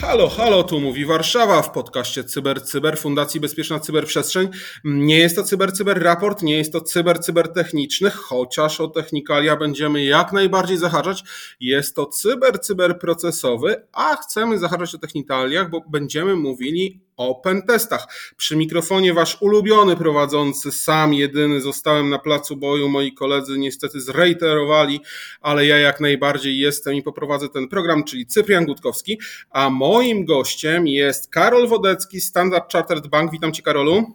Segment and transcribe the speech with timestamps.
[0.00, 4.48] Halo, halo, tu mówi Warszawa w podcaście Cyber Cyber Fundacji Bezpieczna Cyberprzestrzeń.
[4.84, 9.56] Nie jest to Cyber Cyber raport, nie jest to Cyber Cyber techniczny, chociaż o technikalia
[9.56, 11.24] będziemy jak najbardziej zahaczać.
[11.60, 18.06] Jest to Cyber Cyber procesowy, a chcemy zahaczać o technikaliach, bo będziemy mówili o pentestach.
[18.36, 22.88] Przy mikrofonie wasz ulubiony prowadzący, sam jedyny, zostałem na placu boju.
[22.88, 25.00] Moi koledzy niestety zreiterowali,
[25.40, 29.18] ale ja jak najbardziej jestem i poprowadzę ten program, czyli Cyprian Gutkowski,
[29.50, 33.32] a moim gościem jest Karol Wodecki, Standard Chartered Bank.
[33.32, 34.14] Witam cię Karolu.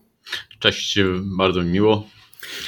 [0.59, 2.07] Cześć, bardzo mi miło.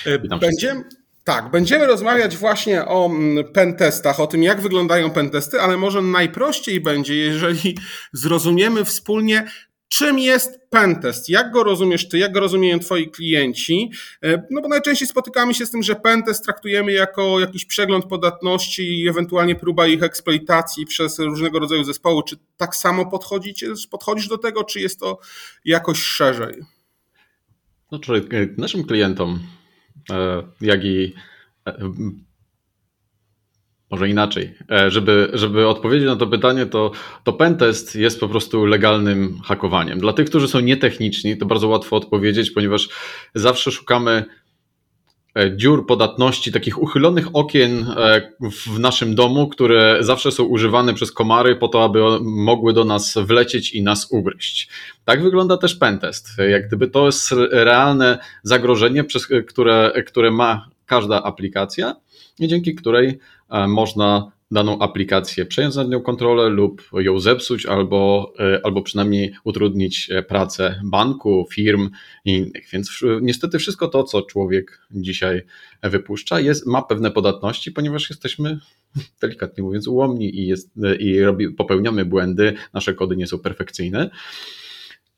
[0.05, 0.83] E, Witam Będziemy...
[1.23, 6.81] Tak, będziemy rozmawiać właśnie o mm, pentestach, o tym, jak wyglądają pentesty, ale może najprościej
[6.81, 7.77] będzie, jeżeli
[8.13, 9.47] zrozumiemy wspólnie,
[9.97, 11.29] Czym jest pentest?
[11.29, 12.17] Jak go rozumiesz ty?
[12.17, 13.91] Jak go rozumieją twoi klienci?
[14.23, 19.01] E, no bo najczęściej spotykamy się z tym, że pentest traktujemy jako jakiś przegląd podatności
[19.01, 22.21] i ewentualnie próba ich eksploitacji przez różnego rodzaju zespoły.
[22.27, 23.05] Czy tak samo
[23.91, 25.19] podchodzisz do tego, czy jest to
[25.65, 26.55] jakoś szerzej?
[27.89, 29.39] Znaczy, naszym klientom,
[30.11, 31.13] e, jak i
[33.95, 34.53] może inaczej.
[34.71, 36.91] E, żeby, żeby odpowiedzieć na to pytanie, to,
[37.23, 39.99] to pentest jest po prostu legalnym hakowaniem.
[39.99, 42.89] Dla tych, którzy są nietechniczni, to bardzo łatwo odpowiedzieć, ponieważ
[43.35, 44.25] zawsze szukamy
[45.37, 48.21] e, dziur podatności, takich uchylonych okien e,
[48.67, 53.17] w naszym domu, które zawsze są używane przez komary po to, aby mogły do nas
[53.17, 54.69] wlecieć i nas ugryźć.
[55.05, 56.27] Tak wygląda też pentest.
[56.49, 59.03] Jak gdyby to jest realne zagrożenie,
[59.47, 61.95] które, które ma każda aplikacja
[62.39, 63.19] i dzięki której
[63.67, 70.09] można daną aplikację przejąć nad nią kontrolę lub ją zepsuć, albo, e, albo przynajmniej utrudnić
[70.11, 71.89] e, pracę banku, firm
[72.25, 72.69] i innych.
[72.73, 75.41] Więc niestety wszystko to, co człowiek dzisiaj
[75.83, 78.59] wypuszcza, jest, ma pewne podatności, ponieważ jesteśmy
[79.21, 84.09] delikatnie mówiąc ułomni i, jest, i robi, popełniamy błędy, nasze kody nie są perfekcyjne.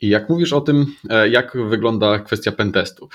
[0.01, 0.85] I jak mówisz o tym,
[1.31, 3.09] jak wygląda kwestia pentestu.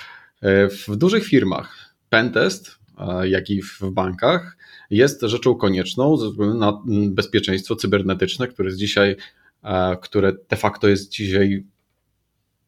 [0.89, 2.82] W dużych firmach pentest,
[3.25, 4.57] jak i w bankach,
[4.91, 9.17] jest rzeczą konieczną ze względu na bezpieczeństwo cybernetyczne, które jest dzisiaj,
[9.65, 11.65] e, które de facto jest dzisiaj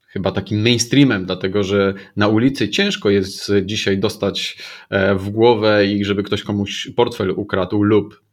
[0.09, 4.59] chyba takim mainstreamem, dlatego że na ulicy ciężko jest dzisiaj dostać
[4.91, 8.24] e, w głowę i żeby ktoś komuś portfel ukradł lub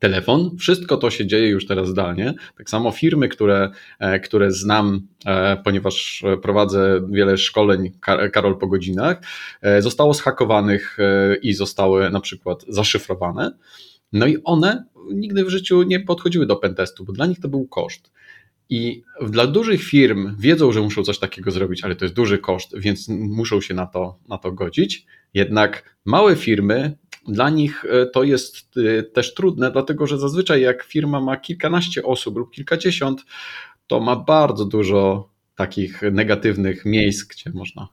[0.00, 0.56] telefon.
[0.58, 2.34] Wszystko to się dzieje już teraz zdalnie.
[2.56, 7.90] Tak samo firmy, które, e, które znam, e, ponieważ prowadzę wiele szkoleń
[8.32, 9.22] Karol po godzinach,
[9.62, 10.98] e, zostało zhakowanych
[11.42, 13.52] i zostały na przykład zaszyfrowane.
[14.12, 17.66] No i one nigdy w życiu nie podchodziły do pentestu, bo dla nich to był
[17.66, 18.10] koszt.
[18.68, 22.78] I dla dużych firm wiedzą, że muszą coś takiego zrobić, ale to jest duży koszt,
[22.78, 25.06] więc muszą się na to, na to godzić.
[25.34, 26.96] Jednak małe firmy
[27.30, 32.02] dla nich e, to jest e, też trudne, dlatego że zazwyczaj jak firma ma kilkanaście
[32.02, 33.24] osób lub kilkadziesiąt,
[33.86, 37.88] to ma bardzo dużo takich negatywnych miejsc, gdzie można.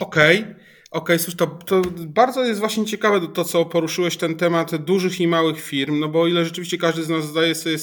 [0.00, 0.40] Okej.
[0.40, 0.67] Okay.
[0.90, 5.28] Okej, okay, to, to bardzo jest właśnie ciekawe to, co poruszyłeś, ten temat dużych i
[5.28, 7.78] małych firm, no bo o ile rzeczywiście każdy z nas zdaje sobie,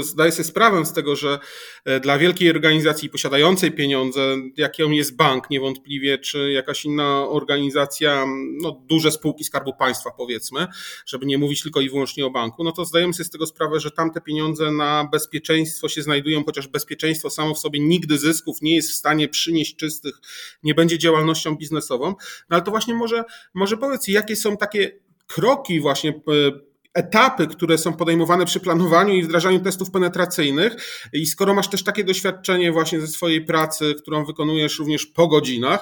[0.00, 1.38] zdaje sobie sprawę z tego, że
[1.84, 8.26] e, dla wielkiej organizacji posiadającej pieniądze, jaką jest bank niewątpliwie, czy jakaś inna organizacja,
[8.62, 10.66] no duże spółki Skarbu Państwa powiedzmy,
[11.06, 13.80] żeby nie mówić tylko i wyłącznie o banku, no to zdajemy sobie z tego sprawę,
[13.80, 18.74] że tamte pieniądze na bezpieczeństwo się znajdują, chociaż bezpieczeństwo samo w sobie nigdy zysków nie
[18.74, 20.20] jest w stanie przynieść czystych,
[20.62, 22.14] nie będzie działalnością biznesową,
[22.50, 26.66] no ale to właśnie może, może powiedz, jakie są takie kroki właśnie e,
[26.96, 30.76] etapy, które są podejmowane przy planowaniu i wdrażaniu testów penetracyjnych.
[31.12, 35.80] I skoro masz też takie doświadczenie właśnie ze swojej pracy, którą wykonujesz również po godzinach,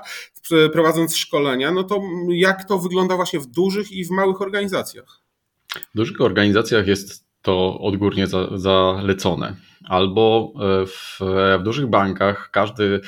[0.72, 5.20] prowadząc szkolenia, no to jak to wygląda właśnie w dużych i w małych organizacjach?
[5.94, 9.56] W dużych organizacjach jest to odgórnie za, zalecone.
[9.84, 11.18] Albo e, w,
[11.60, 13.00] w dużych bankach każdy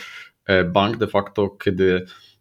[0.46, 2.35] e, bank de facto, kiedy E,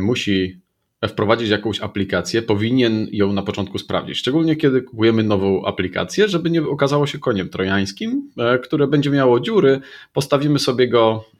[0.00, 0.60] musi
[1.08, 4.18] wprowadzić jakąś aplikację, powinien ją na początku sprawdzić.
[4.18, 9.40] Szczególnie kiedy kupujemy nową aplikację, żeby nie okazało się koniem trojańskim, e, które będzie miało
[9.40, 9.80] dziury,
[10.12, 11.24] postawimy sobie go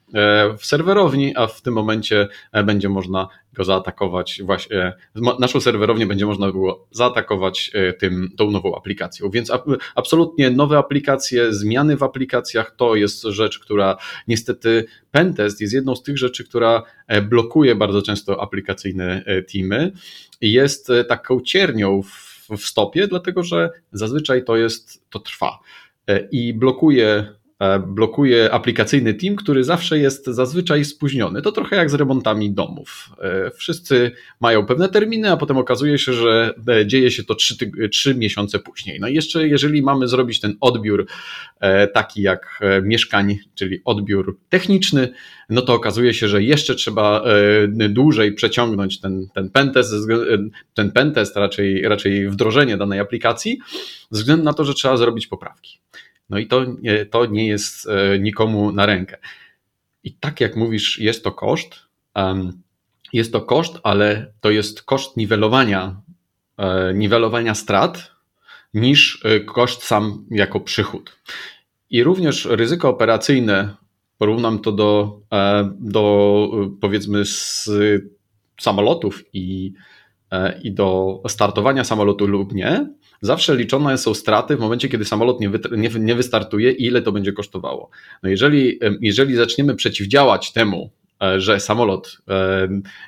[0.57, 4.93] w serwerowni, a w tym momencie e, będzie można go zaatakować właśnie,
[5.39, 9.29] naszą serwerownię będzie można było zaatakować e, tym, tą nową aplikacją.
[9.29, 9.51] Więc
[9.95, 13.97] absolutnie nowe aplikacje, zmiany w aplikacjach to jest rzecz, która
[14.27, 16.83] niestety pentest jest jedną z tych rzeczy, która
[17.29, 19.23] blokuje bardzo często aplikacyjne
[19.53, 19.91] teamy
[20.41, 25.59] i jest taką ciernią w, w stopie, dlatego że zazwyczaj to jest, to trwa
[26.31, 27.33] i blokuje e,
[27.87, 31.41] blokuje aplikacyjny team, który zawsze jest zazwyczaj spóźniony.
[31.41, 33.09] To trochę jak z remontami domów.
[33.21, 37.55] E, wszyscy mają pewne terminy, a potem okazuje się, że e, dzieje się to trzy,
[37.91, 38.99] trzy miesiące później.
[38.99, 41.07] No i jeszcze jeżeli mamy zrobić ten odbiór
[41.93, 45.13] taki jak mieszkań, czyli odbiór techniczny,
[45.49, 47.23] no to okazuje się, że jeszcze trzeba
[47.89, 49.93] dłużej przeciągnąć ten, ten pentest,
[50.73, 53.59] ten pentest, raczej, raczej wdrożenie danej aplikacji,
[54.11, 55.79] ze względu na to, że trzeba zrobić poprawki.
[56.31, 56.65] No i to,
[57.11, 59.17] to nie jest e, nikomu na rękę.
[60.03, 61.79] I tak jak mówisz, jest to koszt.
[63.13, 66.01] Jest to koszt, ale to jest koszt niwelowania,
[66.57, 68.11] e, niwelowania strat
[68.73, 71.17] niż e, koszt sam jako przychód.
[71.89, 73.75] I również ryzyko operacyjne,
[74.17, 75.19] porównam to do,
[75.79, 76.51] do
[76.81, 77.69] powiedzmy z
[78.59, 79.73] samolotów i,
[80.63, 82.87] i do startowania samolotu lub nie,
[83.21, 87.11] zawsze liczone są straty w momencie, kiedy samolot nie, nie, nie wystartuje i ile to
[87.11, 87.89] będzie kosztowało.
[88.23, 90.91] No jeżeli, jeżeli zaczniemy przeciwdziałać temu,
[91.23, 92.21] e, że samolot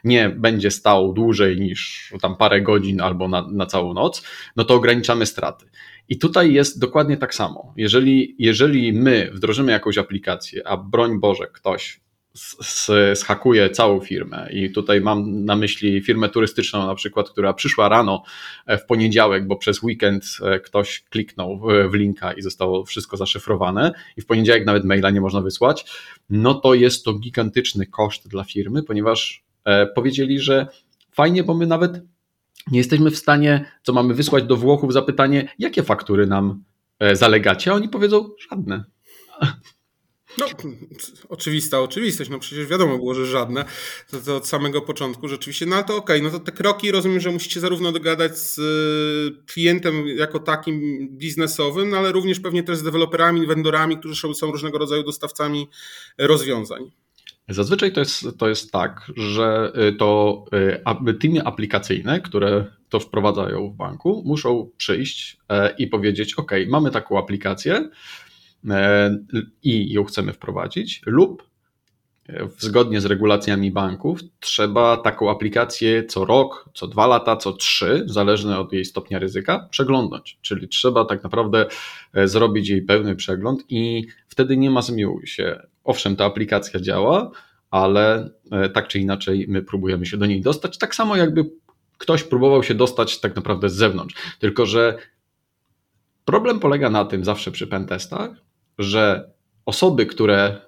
[0.04, 4.24] nie będzie stał dłużej niż tam parę godzin albo na, na całą noc,
[4.56, 5.65] no to ograniczamy straty.
[6.10, 7.74] I tutaj jest dokładnie tak samo.
[7.77, 12.01] Jeżeli, jeżeli my wdrożymy jakąś aplikację, a broń Boże, ktoś
[13.15, 14.50] schakuje całą firmę.
[14.51, 18.24] I tutaj mam na myśli firmę turystyczną, na przykład, która przyszła rano
[18.65, 23.91] e, w poniedziałek, bo przez weekend e, ktoś kliknął w linka i zostało wszystko zaszyfrowane,
[24.18, 25.85] i w poniedziałek nawet maila nie można wysłać.
[26.30, 30.68] No to jest to gigantyczny koszt dla firmy, ponieważ e, powiedzieli, że
[31.12, 32.01] fajnie, bo my nawet
[32.71, 36.63] nie jesteśmy w stanie, co mamy wysłać do Włochów, zapytanie, jakie faktury nam
[37.13, 38.83] zalegacie, a oni powiedzą żadne.
[40.38, 40.45] No,
[41.30, 43.65] oczywista oczywistość, no przecież wiadomo było, że żadne,
[44.12, 46.31] to, to od samego początku rzeczywiście, no to okej, okay.
[46.31, 51.89] no to te kroki rozumiem, że musicie zarówno dogadać z y, klientem jako takim biznesowym,
[51.89, 55.69] no ale również pewnie też z deweloperami, vendorami, którzy są różnego rodzaju dostawcami
[56.18, 56.91] rozwiązań.
[57.50, 60.44] Zazwyczaj to jest, to jest tak, że y, to
[61.09, 66.91] y, teamy aplikacyjne, które to wprowadzają w banku, muszą przyjść e, i powiedzieć: OK, mamy
[66.91, 67.89] taką aplikację,
[69.63, 71.44] i ją chcemy wprowadzić, lub
[72.30, 78.04] e, zgodnie z regulacjami banków trzeba taką aplikację co rok, co dwa lata, co trzy,
[78.06, 80.38] zależne od jej stopnia ryzyka, przeglądnąć.
[80.42, 81.65] Czyli trzeba tak naprawdę
[82.13, 85.59] e, zrobić jej pełny przegląd i wtedy nie ma zmiłuj się.
[85.83, 87.31] Owszem, ta aplikacja działa,
[87.71, 88.30] ale
[88.74, 91.45] tak czy inaczej my próbujemy się do niej dostać, tak samo jakby
[91.98, 94.16] ktoś próbował się dostać tak naprawdę z zewnątrz.
[94.39, 94.98] Tylko, że
[96.25, 98.30] problem polega na tym zawsze przy pentestach,
[98.77, 99.31] że
[99.65, 100.61] osoby, które,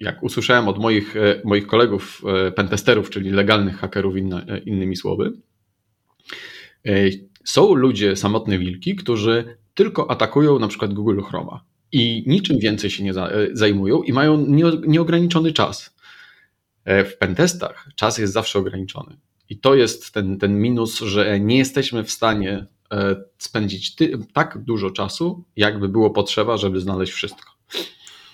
[0.00, 5.32] jak usłyszałem od moich, e, moich kolegów e, pentesterów, czyli legalnych hakerów, e, innymi słowy,
[7.44, 13.04] są ludzie, samotne wilki, którzy tylko atakują na przykład Google Chroma i niczym więcej się
[13.04, 13.12] nie
[13.52, 14.46] zajmują i mają
[14.86, 15.96] nieograniczony czas.
[16.86, 19.16] W pentestach czas jest zawsze ograniczony.
[19.48, 22.66] I to jest ten, ten minus, że nie jesteśmy w stanie
[23.38, 27.58] spędzić ty, tak dużo czasu, jakby było potrzeba, żeby znaleźć wszystko.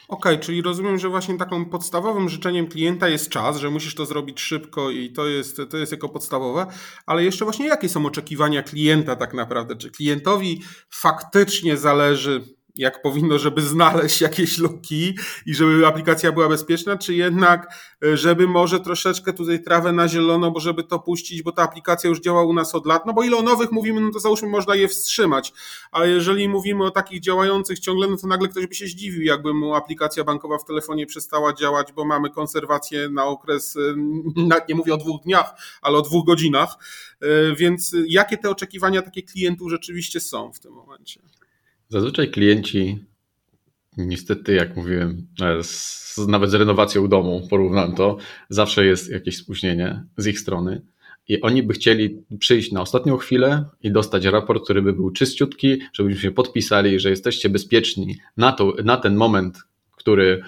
[0.09, 4.07] Okej, okay, czyli rozumiem, że właśnie taką podstawowym życzeniem klienta jest czas, że musisz to
[4.07, 6.67] zrobić szybko i to jest, to jest jako podstawowe,
[7.07, 9.77] ale jeszcze właśnie jakie są oczekiwania klienta tak naprawdę?
[9.77, 12.45] Czy klientowi faktycznie zależy
[12.77, 15.15] jak powinno, żeby znaleźć jakieś luki
[15.47, 17.75] i żeby aplikacja była bezpieczna, czy jednak,
[18.05, 22.11] e, żeby może troszeczkę tutaj trawę na zielono, bo żeby to puścić, bo ta aplikacja
[22.11, 24.49] już działa u nas od lat, no bo ile o nowych mówimy, no to załóżmy
[24.49, 25.53] można je wstrzymać,
[25.93, 29.55] ale jeżeli mówimy o takich działających ciągle, no to nagle ktoś by się zdziwił, jakby
[29.55, 33.81] mu aplikacja bankowa w telefonie przestała działać, bo mamy konserwację na okres, e,
[34.69, 36.77] nie mówię o dwóch dniach, ale o dwóch godzinach,
[37.21, 41.21] e, więc jakie te oczekiwania takich klientów rzeczywiście są w tym momencie?
[41.89, 42.99] Zazwyczaj klienci,
[43.97, 48.17] niestety, jak mówiłem, e, z, nawet z renowacją domu, porównam to,
[48.49, 50.83] zawsze jest jakieś spóźnienie z ich strony.
[51.29, 55.79] I oni by chcieli przyjść na ostatnią chwilę i dostać raport, który by był czyściutki,
[55.93, 59.59] żebyśmy się podpisali, że jesteście bezpieczni na, to, na ten moment,
[59.93, 60.43] który,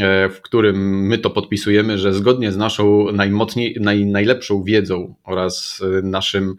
[0.00, 5.82] e, w którym my to podpisujemy, że zgodnie z naszą najmocniej, naj, najlepszą wiedzą oraz
[5.98, 6.56] e, naszym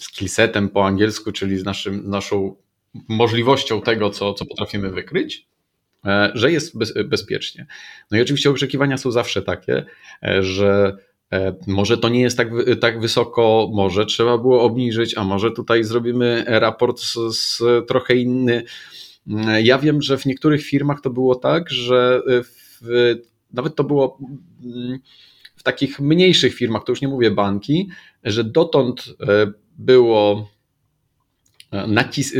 [0.00, 2.56] skillsetem po angielsku, czyli z naszym, naszą
[3.08, 5.46] możliwością tego, co, co potrafimy wykryć,
[6.06, 7.66] e, że jest bez, bezpiecznie.
[8.10, 9.84] No i oczywiście oczekiwania są zawsze takie,
[10.22, 10.96] e, że
[11.32, 12.48] e, może to nie jest tak,
[12.80, 18.62] tak wysoko, może trzeba było obniżyć, a może tutaj zrobimy raport z, z trochę inny.
[19.62, 22.80] Ja wiem, że w niektórych firmach to było tak, że w,
[23.52, 24.18] nawet to było
[25.56, 27.88] w takich mniejszych firmach, to już nie mówię banki,
[28.24, 29.14] że dotąd
[29.80, 30.48] było
[31.70, 32.34] nacis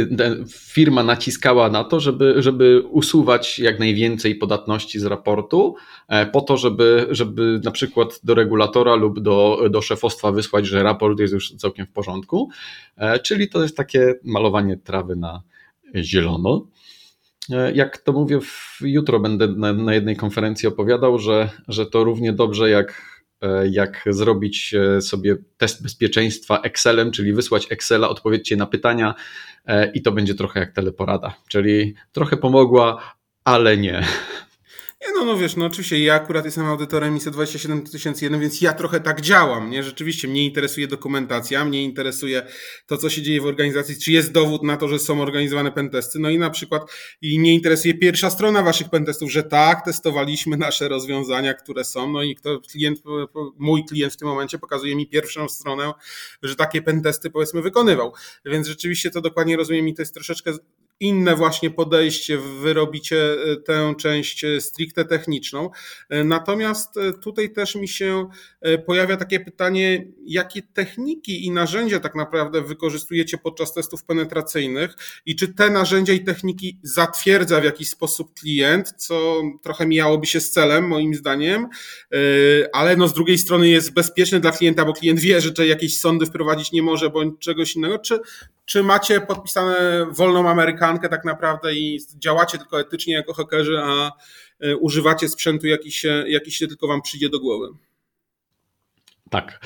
[0.49, 5.75] firma naciskała na to, żeby, żeby usuwać jak najwięcej podatności z raportu,
[6.33, 11.21] po to, żeby, żeby na przykład do regulatora lub do, do szefostwa wysłać, że raport
[11.21, 12.49] jest już całkiem w porządku.
[13.23, 15.43] Czyli to jest takie malowanie trawy na
[15.97, 16.67] zielono.
[17.75, 18.39] Jak to mówię,
[18.81, 23.10] jutro będę na, na jednej konferencji opowiadał, że, że to równie dobrze jak E,
[23.71, 29.15] jak zrobić e, sobie test bezpieczeństwa Excelem, czyli wysłać Excela, odpowiedźcie na pytania
[29.67, 34.05] e, i to będzie trochę jak teleporada, czyli trochę pomogła, ale nie.
[35.03, 39.01] Nie, no, no wiesz, no oczywiście ja akurat jestem audytorem ISO 27001, więc ja trochę
[39.01, 39.83] tak działam, nie?
[39.83, 42.47] Rzeczywiście mnie interesuje dokumentacja, mnie interesuje
[42.87, 46.19] to, co się dzieje w organizacji, czy jest dowód na to, że są organizowane pentesty,
[46.19, 46.83] no i na przykład
[47.23, 52.23] i mnie interesuje pierwsza strona waszych pentestów, że tak, testowaliśmy nasze rozwiązania, które są, no
[52.23, 53.03] i kto klient,
[53.59, 55.93] mój klient w tym momencie pokazuje mi pierwszą stronę,
[56.43, 58.13] że takie pentesty powiedzmy wykonywał,
[58.45, 60.53] więc rzeczywiście to dokładnie rozumiem i to jest troszeczkę
[61.01, 65.71] inne właśnie podejście, wy robicie e, tę część e, stricte techniczną.
[66.09, 68.29] E, natomiast tutaj też mi się
[68.87, 74.95] pojawia takie pytanie, jakie techniki i narzędzia tak naprawdę wykorzystujecie podczas testów penetracyjnych
[75.27, 80.41] i czy te narzędzia i techniki zatwierdza w jakiś sposób klient, co trochę mijałoby się
[80.41, 81.69] z celem moim zdaniem,
[82.73, 86.27] ale no z drugiej strony jest bezpieczne dla klienta, bo klient wie, że jakieś sądy
[86.27, 88.21] wprowadzić nie może bądź czegoś innego, czy,
[88.71, 94.13] czy macie podpisane wolną amerykankę tak naprawdę i działacie tylko etycznie jako hakerzy, a
[94.61, 97.69] e, używacie sprzętu jakiś się, jakiś się tylko wam przyjdzie do głowy?
[99.31, 99.61] Tak.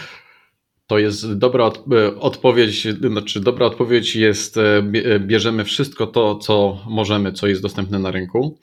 [0.86, 4.82] To jest dobra e, odpowiedź, znaczy dobra odpowiedź jest, e,
[5.18, 8.58] bierzemy wszystko to, co możemy, co jest dostępne na rynku.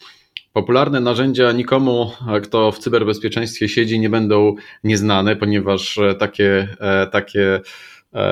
[0.53, 2.11] Popularne narzędzia nikomu,
[2.43, 6.75] kto w cyberbezpieczeństwie siedzi, nie będą nieznane, ponieważ takie,
[7.11, 7.61] takie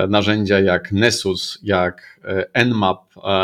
[0.09, 2.19] narzędzia jak Nessus, jak
[2.53, 3.01] e, Nmap,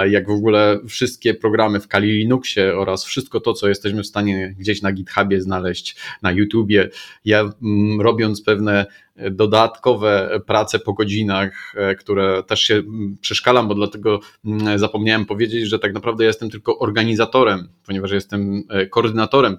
[0.09, 4.55] jak w ogóle wszystkie programy w Kali Linuxie oraz wszystko to, co jesteśmy w stanie
[4.59, 6.89] gdzieś na GitHubie znaleźć, na YouTubie.
[7.25, 8.85] Ja mm, robiąc pewne
[9.31, 15.67] dodatkowe prace po godzinach, e, które też się mm, przeszkalam, bo dlatego mm, zapomniałem powiedzieć,
[15.67, 19.57] że tak naprawdę jestem tylko organizatorem, ponieważ jestem koordynatorem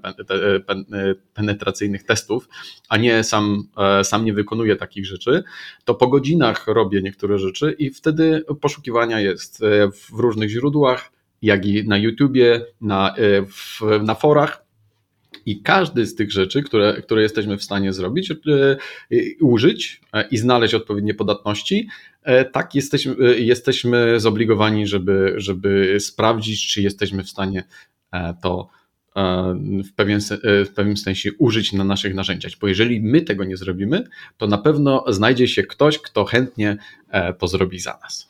[1.35, 2.49] penetracyjnych testów,
[2.89, 3.69] a nie sam,
[4.03, 5.43] sam nie wykonuję takich rzeczy,
[5.85, 9.61] to po godzinach robię niektóre rzeczy i wtedy poszukiwania jest
[9.93, 11.11] w różnych źródłach,
[11.43, 14.66] jak i na YouTubie, na, e, na forach.
[15.47, 18.35] I każdy z tych rzeczy, które, które jesteśmy w stanie zrobić, e,
[19.41, 21.89] użyć e, i znaleźć odpowiednie podatności,
[22.53, 27.65] tak jesteśmy, jesteśmy zobligowani, żeby, żeby sprawdzić, czy jesteśmy w stanie
[28.43, 28.69] to
[29.85, 32.53] w pewien, w pewnym sensie użyć na naszych narzędziach.
[32.61, 34.05] Bo jeżeli my tego nie zrobimy,
[34.37, 36.77] to na pewno znajdzie się ktoś, kto chętnie
[37.39, 38.29] to zrobi za nas.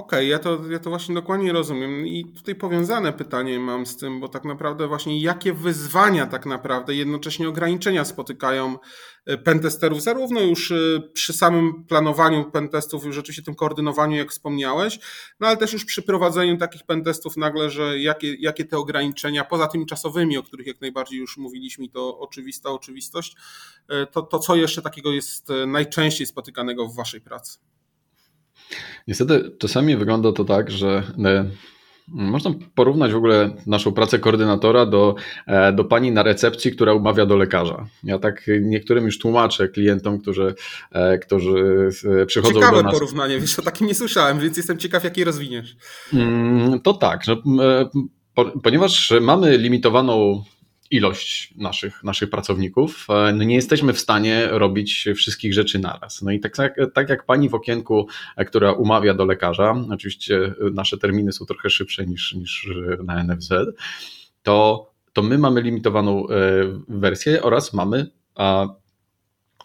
[0.00, 2.06] Okej, okay, ja, to, ja to właśnie dokładnie rozumiem.
[2.06, 6.94] I tutaj powiązane pytanie mam z tym, bo tak naprawdę właśnie jakie wyzwania tak naprawdę,
[6.94, 8.78] jednocześnie ograniczenia spotykają
[9.26, 10.76] e, pentesterów, zarówno już e,
[11.12, 14.98] przy samym planowaniu pentestów, już rzeczywiście tym koordynowaniu, jak wspomniałeś,
[15.40, 19.66] no ale też już przy prowadzeniu takich pentestów nagle, że jakie, jakie te ograniczenia, poza
[19.66, 23.36] tymi czasowymi, o których jak najbardziej już mówiliśmy, to oczywista oczywistość,
[23.88, 27.69] e, to, to co jeszcze takiego jest najczęściej spotykanego w Waszej pracy?
[29.10, 31.50] Niestety czasami wygląda to tak, że e,
[32.08, 35.14] można porównać w ogóle naszą pracę koordynatora do,
[35.46, 37.86] e, do pani na recepcji, która umawia do lekarza.
[38.04, 40.54] Ja tak niektórym już tłumaczę klientom, którzy,
[40.92, 41.88] e, którzy
[42.26, 42.92] przychodzą Ciekawe do nas.
[42.92, 45.76] Ciekawe porównanie, wiesz, o takim nie słyszałem, więc jestem ciekaw, jakie rozwiniesz.
[46.14, 47.36] Mm, to tak, że,
[48.62, 50.44] ponieważ mamy limitowaną
[50.90, 56.22] ilość naszych, naszych pracowników, e, no nie jesteśmy w stanie robić wszystkich rzeczy naraz.
[56.22, 56.56] No i tak,
[56.94, 58.06] tak jak pani w okienku,
[58.36, 62.68] e, która umawia do lekarza, oczywiście nasze terminy są trochę szybsze niż, niż
[63.04, 63.52] na NFZ,
[64.42, 66.32] to, to my mamy limitowaną e,
[66.88, 68.06] wersję oraz mamy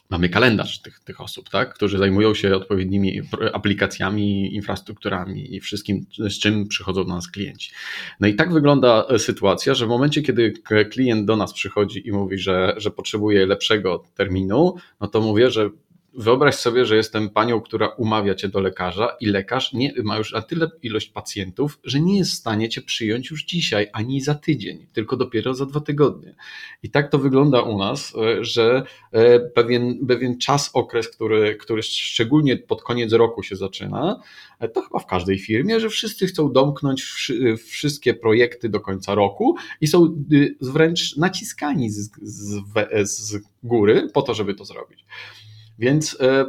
[0.10, 3.22] mamy kalendarz tych, tych osób, tak, którzy zajmują się odpowiednimi
[3.54, 7.72] aplikacjami, infrastrukturami i wszystkim, z czym przychodzą do nas klienci.
[8.20, 10.54] No i tak wygląda e, sytuacja, że w momencie, kiedy
[10.92, 15.70] klient do nas przychodzi i mówi, że, że potrzebuje lepszego terminu, no to mówię, że
[16.18, 20.34] Wyobraź sobie, że jestem panią, która umawia cię do lekarza i lekarz nie, ma już
[20.34, 24.36] na tyle ilość pacjentów, że nie jest w stanie cię przyjąć już dzisiaj, ani za
[24.36, 26.36] tydzień, tylko dopiero za dwa tygodnie.
[26.84, 31.84] I tak to wygląda u nas, e, że e, pewien, pewien czas, okres, który, który
[31.84, 34.22] szczególnie pod koniec roku się zaczyna,
[34.60, 37.04] e, to chyba w każdej firmie, że wszyscy chcą domknąć
[37.58, 40.26] wszystkie projekty do końca roku i są
[40.62, 42.64] wręcz naciskani z, z,
[43.04, 45.06] z góry po to, żeby to zrobić.
[45.80, 46.46] Więc e,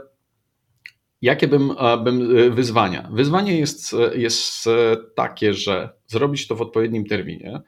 [1.22, 1.72] Jakie bym,
[2.04, 3.08] bym wyzwania?
[3.12, 4.68] Wyzwanie jest, jest
[5.14, 7.60] takie, że zrobić to w odpowiednim terminie.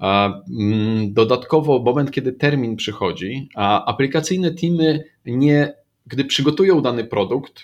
[0.00, 5.74] Mm, dodatkowo, moment, kiedy termin przychodzi, a aplikacyjne teamy nie,
[6.06, 7.62] gdy przygotują dany produkt,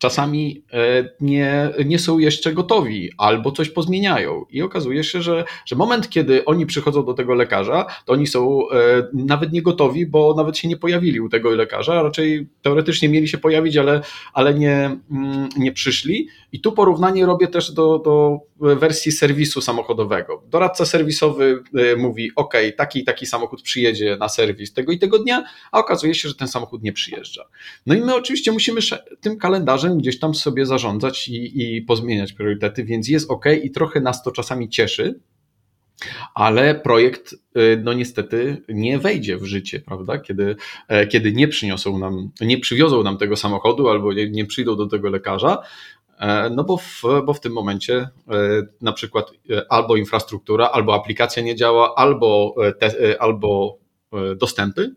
[0.00, 4.44] czasami e, nie, nie są jeszcze gotowi albo coś pozmieniają.
[4.50, 8.70] I okazuje się, że, że moment, kiedy oni przychodzą do tego lekarza, to oni są
[8.70, 8.74] e,
[9.12, 13.38] nawet nie gotowi, bo nawet się nie pojawili u tego lekarza, raczej teoretycznie mieli się
[13.38, 14.00] pojawić, ale,
[14.32, 16.28] ale nie, mm, nie przyszli.
[16.52, 20.42] I tu porównanie robię też do, do wersji serwisu samochodowego.
[20.46, 25.18] Doradca serwisowy e, mówi: OK, taki i taki samochód przyjedzie na serwis tego i tego
[25.18, 27.44] dnia, a okazuje się, że ten samochód nie przyjeżdża.
[27.86, 28.80] No i my oczywiście musimy
[29.20, 34.00] tym kalendarzem gdzieś tam sobie zarządzać i, i pozmieniać priorytety, więc jest OK i trochę
[34.00, 35.20] nas to czasami cieszy,
[36.34, 40.18] ale projekt y, no niestety nie wejdzie w życie, prawda?
[40.18, 40.56] Kiedy,
[40.88, 44.86] e, kiedy nie przyniosą nam, nie przywiozą nam tego samochodu albo nie, nie przyjdą do
[44.86, 45.58] tego lekarza,
[46.18, 48.08] e, no bo w, bo w tym momencie e,
[48.80, 49.30] na przykład
[49.68, 53.78] albo infrastruktura, albo aplikacja nie działa, albo, te, albo
[54.36, 54.94] dostępy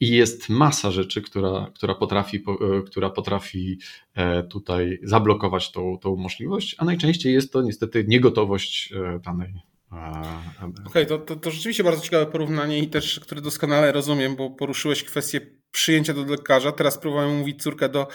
[0.00, 3.78] i jest masa rzeczy, która, która, potrafi, e, która potrafi
[4.14, 9.54] e, tutaj zablokować tą, tą możliwość, a najczęściej jest to niestety niegotowość e, danej
[9.90, 14.50] Okej, okay, to, to, to, rzeczywiście bardzo ciekawe porównanie i też, które doskonale rozumiem, bo
[14.50, 15.40] poruszyłeś kwestię
[15.70, 16.72] przyjęcia do lekarza.
[16.72, 18.08] Teraz próbowałem mówić córkę do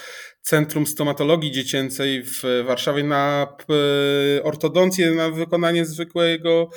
[0.44, 3.56] Centrum Stomatologii Dziecięcej w Warszawie na
[4.42, 6.70] ortodoncję, na wykonanie zwykłego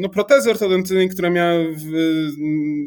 [0.00, 1.54] no, protezy ortodoncyjnej, która miała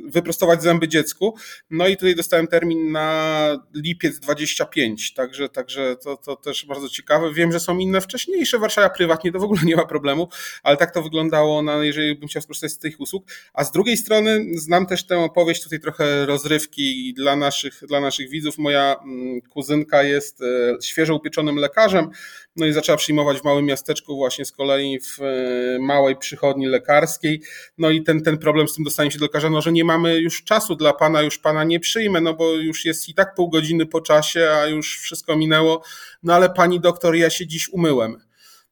[0.06, 1.36] wyprostować zęby dziecku.
[1.70, 7.34] No i tutaj dostałem termin na lipiec 25, także, także to, to też bardzo ciekawe.
[7.34, 10.30] Wiem, że są inne wcześniejsze w Warszawie, prywatnie to w ogóle nie ma problemu,
[10.64, 13.24] ale tak to wyglądało, na, jeżeli bym chciał skorzystać z tych usług.
[13.54, 18.30] A z drugiej strony znam też tę opowieść, tutaj trochę rozrywki dla naszych, dla naszych
[18.30, 18.58] widzów.
[18.58, 20.46] Moja mm, kuzynka jest e,
[20.82, 22.10] świeżo upieczonym lekarzem,
[22.56, 27.42] no i zaczęła przyjmować w małym miasteczku właśnie z kolei w e, małej przychodni lekarskiej.
[27.78, 30.20] No i ten, ten problem z tym dostaniem się do lekarza, no że nie mamy
[30.20, 33.50] już czasu dla pana, już pana nie przyjmę, no bo już jest i tak pół
[33.50, 35.84] godziny po czasie, a już wszystko minęło.
[36.24, 38.31] No ale pani doktor, ja się dziś umyłem.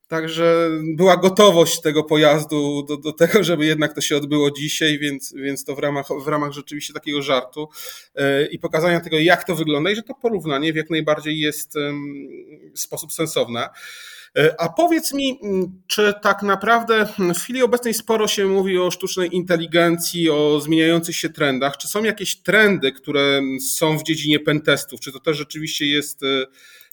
[0.09, 5.33] Także była gotowość tego pojazdu do, do tego, żeby jednak to się odbyło dzisiaj, więc,
[5.33, 7.69] więc to w ramach, w ramach rzeczywiście takiego żartu
[8.15, 11.73] yy, i pokazania tego, jak to wygląda i że to porównanie w jak najbardziej jest
[12.73, 13.69] w sposób sensowne.
[14.37, 15.39] E, a powiedz mi,
[15.87, 21.29] czy tak naprawdę w chwili obecnej sporo się mówi o sztucznej inteligencji, o zmieniających się
[21.29, 21.77] trendach.
[21.77, 23.41] Czy są jakieś trendy, które
[23.75, 24.99] są w dziedzinie pentestów?
[24.99, 26.45] Czy to też rzeczywiście jest e,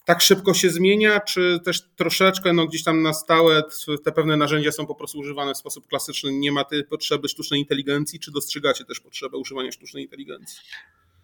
[0.06, 3.62] tak szybko się zmienia, czy też troszeczkę no, gdzieś tam na stałe
[4.04, 7.60] te pewne narzędzia są po prostu używane w sposób klasyczny, nie ma tej potrzeby sztucznej
[7.60, 10.58] inteligencji, czy dostrzegacie też potrzebę używania sztucznej inteligencji?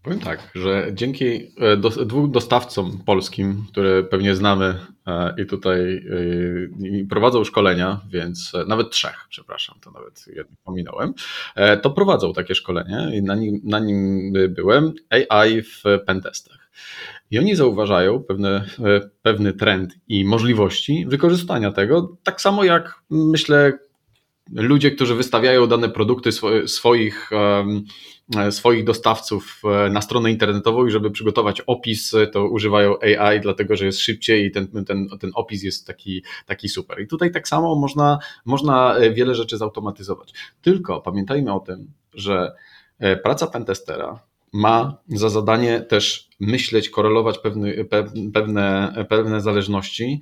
[0.02, 6.06] Powiem tak, że dzięki e, do, dwóch dostawcom polskim, które pewnie znamy e, i tutaj
[6.80, 11.14] i prowadzą szkolenia, więc e, nawet trzech, przepraszam, to nawet jedno pominąłem,
[11.82, 16.62] to prowadzą takie szkolenie i na nim, na nim byłem, AI w pentestach.
[17.32, 23.78] I oni zauważają pewne, e, pewny trend i możliwości wykorzystania tego, tak samo jak myślę
[24.52, 26.30] ludzie, którzy wystawiają dane produkty
[26.66, 27.30] swoich,
[28.36, 33.76] e, swoich dostawców e, na stronę internetową i żeby przygotować opis, to używają AI, dlatego
[33.76, 37.00] że jest szybciej i ten, ten, ten opis jest taki, taki super.
[37.00, 40.32] I tutaj tak samo można, można wiele rzeczy zautomatyzować.
[40.62, 42.52] Tylko pamiętajmy o tym, że
[43.22, 47.72] praca pentestera ma za zadanie też myśleć, korelować pewne,
[48.34, 50.20] pewne, pewne zależności.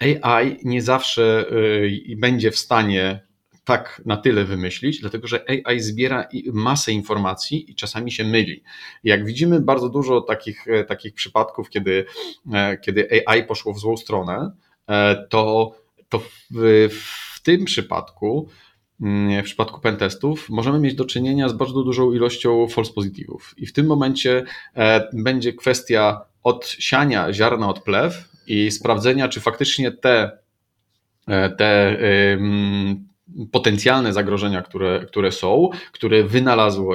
[0.00, 3.20] AI nie zawsze y, będzie w stanie
[3.64, 8.62] tak na tyle wymyślić, dlatego że AI zbiera masę informacji i czasami się myli.
[9.04, 12.06] Jak widzimy bardzo dużo takich, e, takich przypadków, kiedy,
[12.52, 14.50] e, kiedy AI poszło w złą stronę,
[14.88, 15.74] e, to,
[16.08, 18.48] to w, w tym przypadku
[19.00, 23.54] w przypadku pentestów możemy mieć do czynienia z bardzo dużą ilością false pozytywów.
[23.56, 24.44] I w tym momencie
[24.76, 30.38] e, będzie kwestia odsiania ziarna od plew i sprawdzenia, czy faktycznie te,
[31.28, 31.98] e, te
[33.52, 36.94] potencjalne zagrożenia, które, które są, które wynalazło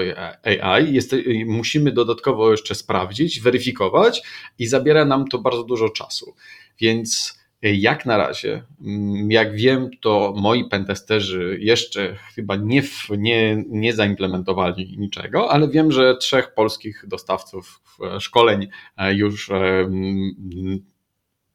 [0.62, 4.21] AI, jest, musimy dodatkowo jeszcze sprawdzić, weryfikować
[4.59, 6.35] i zabiera nam to bardzo dużo czasu.
[6.79, 12.83] Więc jak na razie, mm, jak wiem, to moi pentesterzy jeszcze chyba nie,
[13.17, 17.81] nie, nie zaimplementowali niczego, ale wiem, że trzech polskich dostawców
[18.19, 18.67] szkoleń
[18.97, 20.85] e, już e, mm,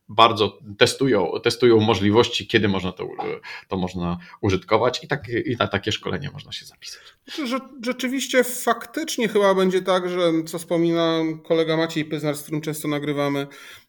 [0.09, 3.09] bardzo testują, testują możliwości, kiedy można to,
[3.69, 7.03] to można użytkować i, tak, i na takie szkolenie można się zapisać.
[7.83, 13.47] Rzeczywiście faktycznie chyba będzie tak, że co wspomina kolega Maciej Pyznar, z którym często nagrywamy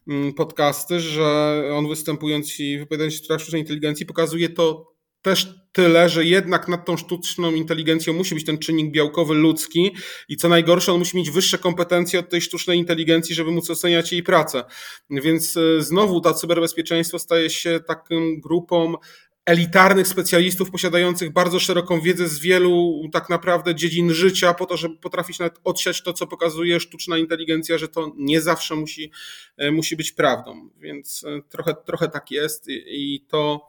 [0.08, 4.95] mm, podcasty, że on występując i wypowiadając się w sztucznej inteligencji pokazuje to
[5.26, 9.96] też tyle, że jednak nad tą sztuczną inteligencją musi być ten czynnik białkowy ludzki
[10.28, 14.12] i co najgorsze, on musi mieć wyższe kompetencje od tej sztucznej inteligencji, żeby móc oceniać
[14.12, 14.64] jej pracę.
[15.10, 18.94] Więc e, znowu ta cyberbezpieczeństwo staje się taką grupą
[19.46, 24.96] elitarnych specjalistów posiadających bardzo szeroką wiedzę z wielu tak naprawdę dziedzin życia, po to, żeby
[24.96, 29.10] potrafić nawet odsiać to, co pokazuje sztuczna inteligencja, że to nie zawsze musi,
[29.56, 30.68] e, musi być prawdą.
[30.80, 33.66] Więc e, trochę, trochę tak jest i, i to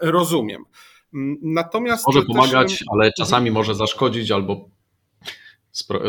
[0.00, 0.64] rozumiem.
[1.42, 2.84] Natomiast może pomagać, też...
[2.92, 4.70] ale czasami może zaszkodzić albo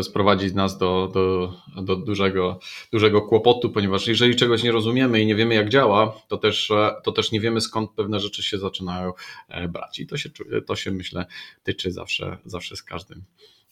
[0.01, 2.59] sprowadzić nas do, do, do dużego,
[2.91, 6.71] dużego kłopotu, ponieważ jeżeli czegoś nie rozumiemy i nie wiemy, jak działa, to też,
[7.03, 9.13] to też nie wiemy, skąd pewne rzeczy się zaczynają
[9.47, 9.99] e, brać.
[9.99, 10.29] I to się,
[10.67, 11.25] to się myślę,
[11.63, 13.23] tyczy zawsze, zawsze z każdym.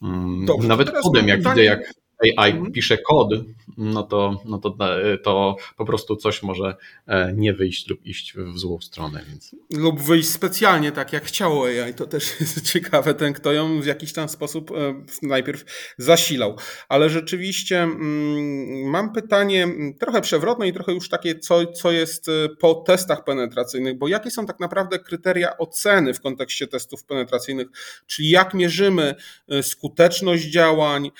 [0.01, 1.93] Mm, Dobrze, Nawet kodem, jak widzę, jak
[2.37, 2.71] AI mhm.
[2.71, 3.29] pisze kod,
[3.77, 4.77] no to, no to,
[5.23, 6.75] to po prostu coś może
[7.07, 9.23] e, nie wyjść lub iść w złą stronę.
[9.29, 9.55] Więc.
[9.73, 11.93] Lub wyjść specjalnie tak, jak chciało AI.
[11.93, 16.55] To też jest ciekawe, ten kto ją w jakiś tam sposób e, najpierw zasilał.
[16.89, 22.29] Ale rzeczywiście mm, mam pytanie mm, trochę przewrotne i trochę już takie, co, co jest
[22.29, 27.67] e, po testach penetracyjnych, bo jakie są tak naprawdę kryteria oceny w kontekście testów penetracyjnych,
[28.07, 29.15] czyli jak mierzymy
[29.61, 31.11] skuteczność działań,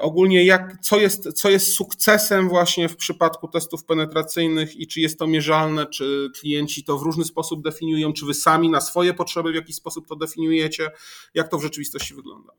[0.00, 5.18] ogólnie jak, co, jest, co jest sukcesem właśnie w przypadku testów penetracyjnych i czy jest
[5.18, 9.52] to mierzalne, czy klienci to w różny sposób definiują, czy wy sami na swoje potrzeby
[9.52, 10.90] w jakiś sposób to definiujecie,
[11.34, 12.52] jak to w rzeczywistości wygląda?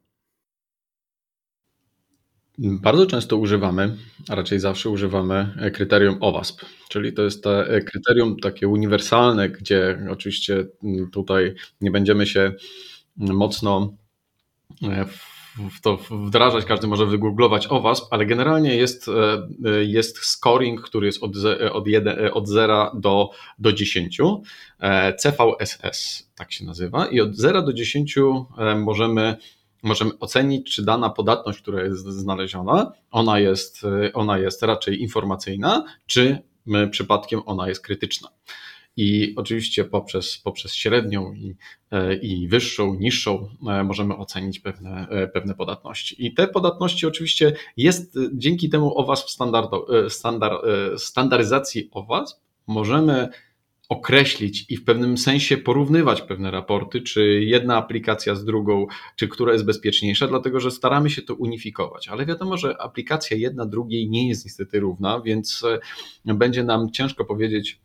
[2.58, 3.98] Bardzo często używamy,
[4.30, 10.66] a raczej zawsze używamy kryterium OWASP, czyli to jest to kryterium takie uniwersalne, gdzie oczywiście
[11.12, 12.54] tutaj nie będziemy się
[13.18, 13.94] mocno
[15.58, 21.24] w to wdrażać, każdy może wygooglować OWASP, ale generalnie jest, e, jest scoring, który jest
[21.24, 21.32] od,
[21.72, 24.18] od, 1, od 0 do, do 10.
[24.80, 29.36] E, CVSS tak się nazywa i od 0 do 10 e, możemy
[29.84, 33.82] możemy ocenić, czy dana podatność, która jest znaleziona, ona jest,
[34.14, 36.38] ona jest raczej informacyjna, czy
[36.92, 38.30] przypadkiem ona jest krytyczna
[39.00, 41.56] i oczywiście poprzez, poprzez średnią i,
[41.92, 46.26] e, i wyższą, niższą e, możemy ocenić pewne, e, pewne podatności.
[46.26, 50.62] I te podatności oczywiście jest dzięki temu OWASP standardo, standard,
[50.98, 53.30] standaryzacji OWASP możemy
[53.90, 59.54] określić i w pewnym sensie porównywać pewne raporty, czy jedna aplikacja z drugą, czy która
[59.54, 62.08] jest bezpieczniejsza, dlatego że staramy się to unifikować.
[62.08, 65.64] Ale wiadomo, że aplikacja jedna drugiej nie jest niestety równa, więc
[66.26, 67.80] będzie nam ciężko powiedzieć,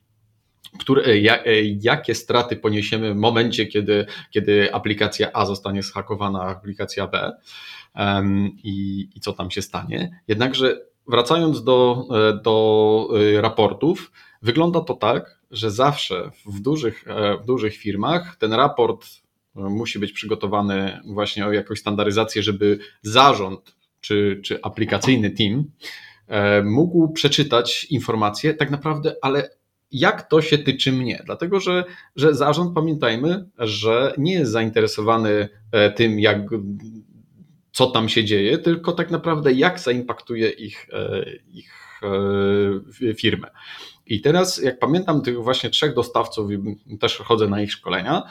[1.06, 7.32] e, e, jakie straty poniesiemy w momencie, kiedy, kiedy aplikacja A zostanie zhakowana, aplikacja B
[7.96, 10.20] um, i, i co tam się stanie.
[10.28, 13.08] Jednakże wracając do, e, do
[13.40, 17.04] raportów, wygląda to tak, że zawsze w dużych,
[17.42, 19.06] w dużych firmach ten raport
[19.54, 25.64] musi być przygotowany właśnie o jakąś standaryzację, żeby zarząd czy, czy aplikacyjny team
[26.64, 29.50] mógł przeczytać informacje tak naprawdę, ale
[29.92, 31.84] jak to się tyczy mnie, dlatego że,
[32.16, 36.38] że zarząd, pamiętajmy, że nie jest zainteresowany e, tym, jak,
[37.72, 43.50] co tam się dzieje, tylko tak naprawdę jak zaimpaktuje ich, e, ich e, firmę.
[44.06, 46.50] I teraz, jak pamiętam tych właśnie trzech dostawców,
[47.00, 48.22] też chodzę na ich szkolenia,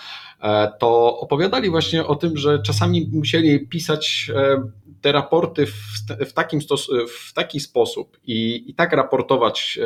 [0.80, 4.32] to opowiadali właśnie o tym, że czasami musieli pisać
[5.02, 5.74] te raporty w,
[6.30, 6.60] w, takim
[7.08, 9.80] w taki sposób i, i tak raportować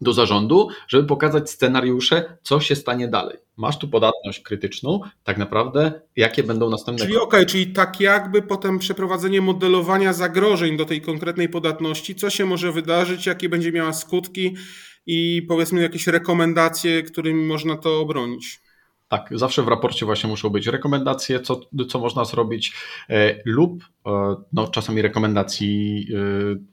[0.00, 3.36] do zarządu, żeby pokazać scenariusze, co się stanie dalej.
[3.56, 8.42] Masz tu podatność krytyczną, tak naprawdę jakie będą następne Czyli okej, okay, czyli tak jakby
[8.42, 13.92] potem przeprowadzenie modelowania zagrożeń do tej konkretnej podatności, co się może wydarzyć, jakie będzie miała
[13.92, 14.56] skutki
[15.06, 18.60] i powiedzmy jakieś rekomendacje, którymi można to obronić.
[19.08, 22.72] Tak, zawsze w raporcie właśnie muszą być rekomendacje, co, co można zrobić,
[23.08, 26.69] e, lub e, no, czasami rekomendacji e,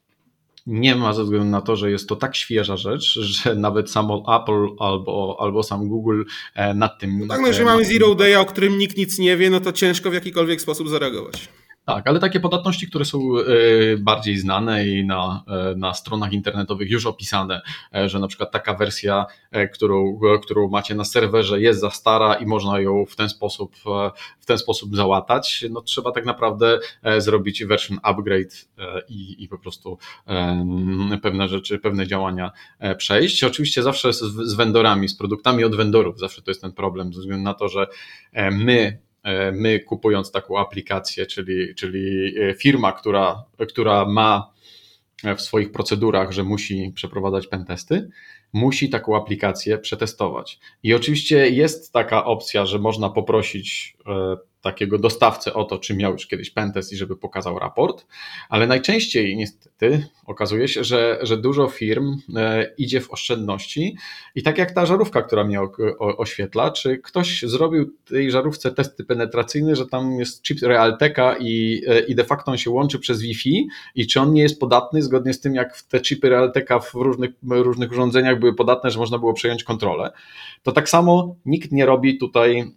[0.67, 4.41] nie ma ze względu na to, że jest to tak świeża rzecz, że nawet samo
[4.41, 6.23] Apple albo, albo sam Google
[6.55, 7.19] e, nad tym.
[7.19, 9.71] No tak, no jeżeli mamy Zero Day, o którym nikt nic nie wie, no to
[9.71, 11.49] ciężko w jakikolwiek sposób zareagować.
[11.87, 13.43] Tak, ale takie podatności, które są e,
[13.97, 17.61] bardziej znane i na, e, na stronach internetowych już opisane,
[17.95, 19.25] e, że na przykład taka wersja,
[19.73, 23.75] którą, którą macie na serwerze jest za stara i można ją w ten sposób,
[24.39, 26.79] w ten sposób załatać, no trzeba tak naprawdę
[27.17, 28.67] zrobić version upgrade
[29.09, 29.97] i, i po prostu
[31.21, 32.51] pewne rzeczy, pewne działania
[32.97, 33.43] przejść.
[33.43, 37.19] Oczywiście zawsze z, z vendorami, z produktami od vendorów, zawsze to jest ten problem, ze
[37.19, 37.87] względu na to, że
[38.51, 39.06] my
[39.51, 44.53] my kupując taką aplikację, czyli, czyli e, firma, która, która ma
[45.37, 48.09] w swoich procedurach, że musi przeprowadzać pentesty,
[48.53, 50.59] musi taką aplikację przetestować.
[50.83, 56.13] I oczywiście jest taka opcja, że można poprosić e, takiego dostawcę o to, czy miał
[56.13, 58.05] już kiedyś pentest i żeby pokazał raport,
[58.49, 63.97] ale najczęściej niestety okazuje się, że, że dużo firm e, idzie w oszczędności.
[64.35, 65.59] I tak jak ta żarówka, która mnie
[65.97, 71.99] oświetla, czy ktoś zrobił tej żarówce testy penetracyjne, że tam jest chip Realteka i, e,
[71.99, 73.67] i de facto on się łączy przez Wi-Fi?
[73.95, 77.31] I czy on nie jest podatny zgodnie z tym, jak te chipy Realteka w różnych,
[77.49, 80.11] różnych urządzeniach były podatne, że można było przejąć kontrolę,
[80.63, 82.73] to tak samo nikt nie robi tutaj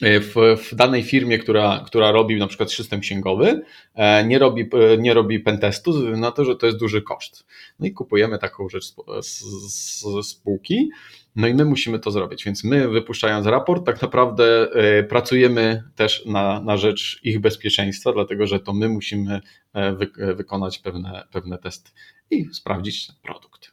[0.00, 3.62] w, w, danej firmie, która, która robi na przykład system księgowy,
[3.94, 7.02] e, nie robi, e, nie robi pentestu ze względu na to, że to jest duży
[7.02, 7.46] koszt.
[7.78, 8.84] No i kupujemy taką rzecz
[9.22, 9.40] z,
[9.80, 10.90] z spółki,
[11.36, 12.44] no i my musimy to zrobić.
[12.44, 14.68] Więc my, wypuszczając raport, tak naprawdę
[15.08, 19.40] pracujemy też na, na rzecz ich bezpieczeństwa, dlatego że to my musimy
[19.74, 21.90] wy, wykonać pewne, pewne testy
[22.30, 23.72] i sprawdzić ten produkt.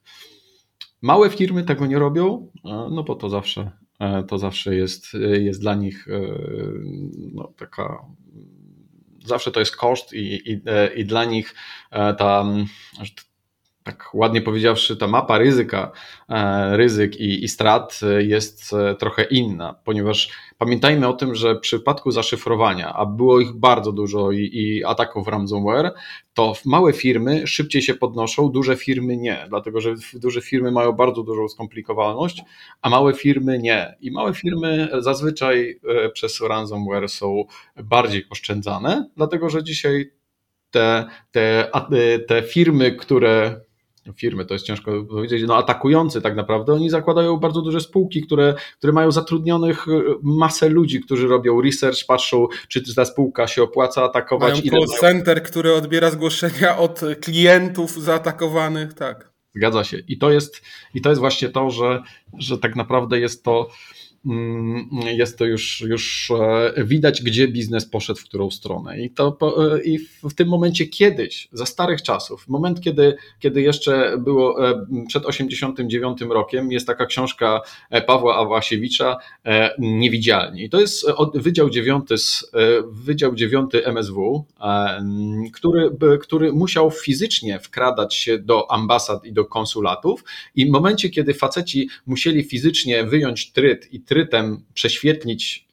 [1.01, 3.80] Małe firmy tego nie robią, no bo to zawsze E,
[4.27, 5.07] to zawsze jest,
[5.39, 6.21] jest dla nich e,
[7.33, 8.05] no, taka.
[9.25, 11.55] Zawsze to jest koszt i, i, e, i dla nich
[11.91, 12.45] ta,
[13.83, 15.91] tak ładnie powiedziawszy, ta mapa ryzyka,
[16.71, 22.93] ryzyk i, i strat jest trochę inna, ponieważ pamiętajmy o tym, że w przypadku zaszyfrowania,
[22.93, 25.93] a było ich bardzo dużo i, i ataków ransomware,
[26.33, 31.23] to małe firmy szybciej się podnoszą, duże firmy nie, dlatego że duże firmy mają bardzo
[31.23, 32.41] dużą skomplikowalność,
[32.81, 33.97] a małe firmy nie.
[34.01, 37.43] I małe firmy zazwyczaj e, przez ransomware są
[37.83, 40.11] bardziej oszczędzane, dlatego że dzisiaj
[40.71, 41.69] te, te,
[42.27, 43.61] te firmy, które
[44.15, 48.55] firmy, to jest ciężko powiedzieć, no atakujący tak naprawdę, oni zakładają bardzo duże spółki, które,
[48.77, 54.03] które mają zatrudnionych y, masę ludzi, którzy robią research, patrzą, czy ta spółka się opłaca
[54.03, 54.65] atakować.
[54.65, 59.31] Mają call center, który odbiera zgłoszenia od klientów zaatakowanych, tak.
[59.55, 59.97] Zgadza się.
[60.07, 60.61] I to jest,
[60.93, 62.03] i to jest właśnie to, że,
[62.39, 63.69] że tak naprawdę jest to
[65.17, 69.01] jest to już, już e, widać, gdzie biznes poszedł w którą stronę.
[69.01, 74.17] I, to, e, I w tym momencie kiedyś, za starych czasów, moment, kiedy, kiedy jeszcze
[74.17, 77.61] było e, przed 89 rokiem, jest taka książka
[78.07, 79.17] Pawła Awasiewicza
[79.79, 80.63] Niewidzialni.
[80.63, 82.09] I to jest Wydział 9,
[82.91, 84.45] Wydział 9 MSW,
[85.53, 90.23] który, który musiał fizycznie wkradać się do ambasad i do konsulatów
[90.55, 95.67] i w momencie, kiedy faceci musieli fizycznie wyjąć tryt i trytem prześwietlić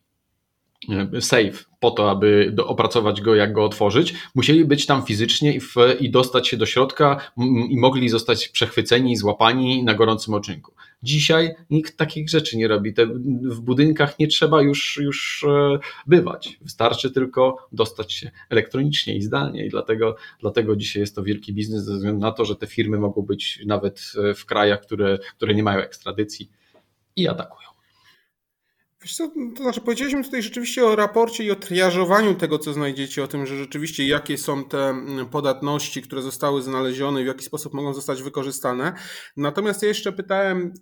[1.15, 5.61] e, save po to, aby opracować go, jak go otworzyć, musieli być tam fizycznie i,
[5.61, 7.33] w, i dostać się do środka
[7.69, 10.73] i mogli zostać przechwyceni, złapani na gorącym oczynku.
[11.03, 12.95] Dzisiaj nikt takich rzeczy nie robi.
[12.95, 13.07] Te,
[13.43, 16.59] w budynkach nie trzeba już, już e, bywać.
[16.61, 19.67] Wystarczy tylko dostać się elektronicznie i zdalnie.
[19.67, 22.99] I dlatego, dlatego dzisiaj jest to wielki biznes, ze względu na to, że te firmy
[22.99, 26.51] mogą być nawet w krajach, które, które nie mają ekstradycji
[27.17, 27.78] i atakują.
[29.03, 33.25] Wiesz co, to znaczy powiedzieliśmy tutaj rzeczywiście o raporcie i o triażowaniu tego, co znajdziecie,
[33.25, 34.95] o tym, że rzeczywiście jakie są te
[35.31, 38.93] podatności, które zostały znalezione i w jaki sposób mogą zostać wykorzystane.
[39.37, 40.73] Natomiast ja jeszcze pytałem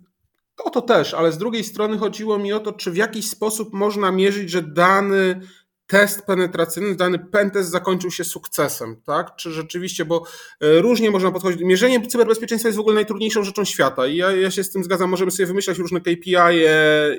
[0.65, 3.73] o to też, ale z drugiej strony chodziło mi o to, czy w jakiś sposób
[3.73, 5.41] można mierzyć, że dany
[5.87, 9.37] test penetracyjny, dany pentest zakończył się sukcesem, tak?
[9.37, 10.23] Czy rzeczywiście, bo
[10.61, 11.61] e, różnie można podchodzić.
[11.61, 15.11] Mierzenie cyberbezpieczeństwa jest w ogóle najtrudniejszą rzeczą świata i ja, ja się z tym zgadzam.
[15.11, 16.47] Możemy sobie wymyślać różne KPI -e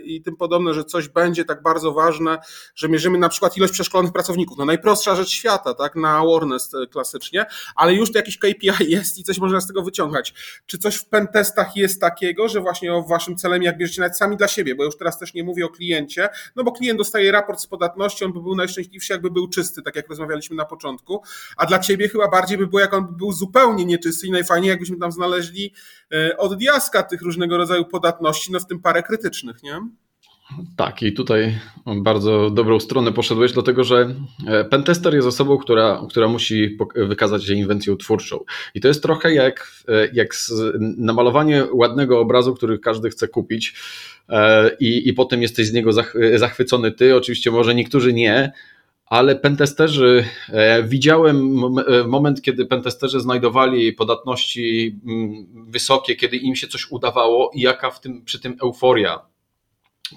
[0.03, 2.37] i tym podobne, że coś będzie tak bardzo ważne,
[2.75, 4.57] że mierzymy na przykład ilość przeszkolonych pracowników.
[4.57, 5.95] No najprostsza rzecz świata, tak?
[5.95, 9.83] Na awareness e, klasycznie, ale już to jakiś KPI jest i coś można z tego
[9.83, 10.33] wyciągać.
[10.65, 14.37] Czy coś w pentestach jest takiego, że właśnie o waszym celem, jak bierzecie nawet sami
[14.37, 17.59] dla siebie, bo już teraz też nie mówię o kliencie, no bo klient dostaje raport
[17.59, 21.21] z podatności, on by był najszczęśliwszy, jakby był czysty, tak jak rozmawialiśmy na początku.
[21.57, 24.97] A dla ciebie chyba bardziej by było, jak on był zupełnie nieczysty i najfajniej, jakbyśmy
[24.97, 25.73] tam znaleźli
[26.13, 29.81] e, od diaska tych różnego rodzaju podatności, no w tym parę krytycznych, nie?
[30.75, 31.59] Tak, i tutaj
[31.95, 34.15] bardzo dobrą stronę poszedłeś, dlatego że
[34.47, 38.39] e, pentester jest osobą, która, która musi wykazać się inwencją twórczą.
[38.75, 40.35] I to jest trochę jak, e, jak
[40.97, 43.75] namalowanie ładnego obrazu, który każdy chce kupić
[44.79, 45.91] i, i potem jesteś z niego
[46.35, 47.15] zachwycony ty.
[47.15, 48.51] Oczywiście może niektórzy nie,
[49.07, 56.67] ale pentesterzy, e, widziałem e, moment, kiedy pentesterzy znajdowali podatności mm, wysokie, kiedy im się
[56.67, 59.19] coś udawało i jaka w tym, przy tym euforia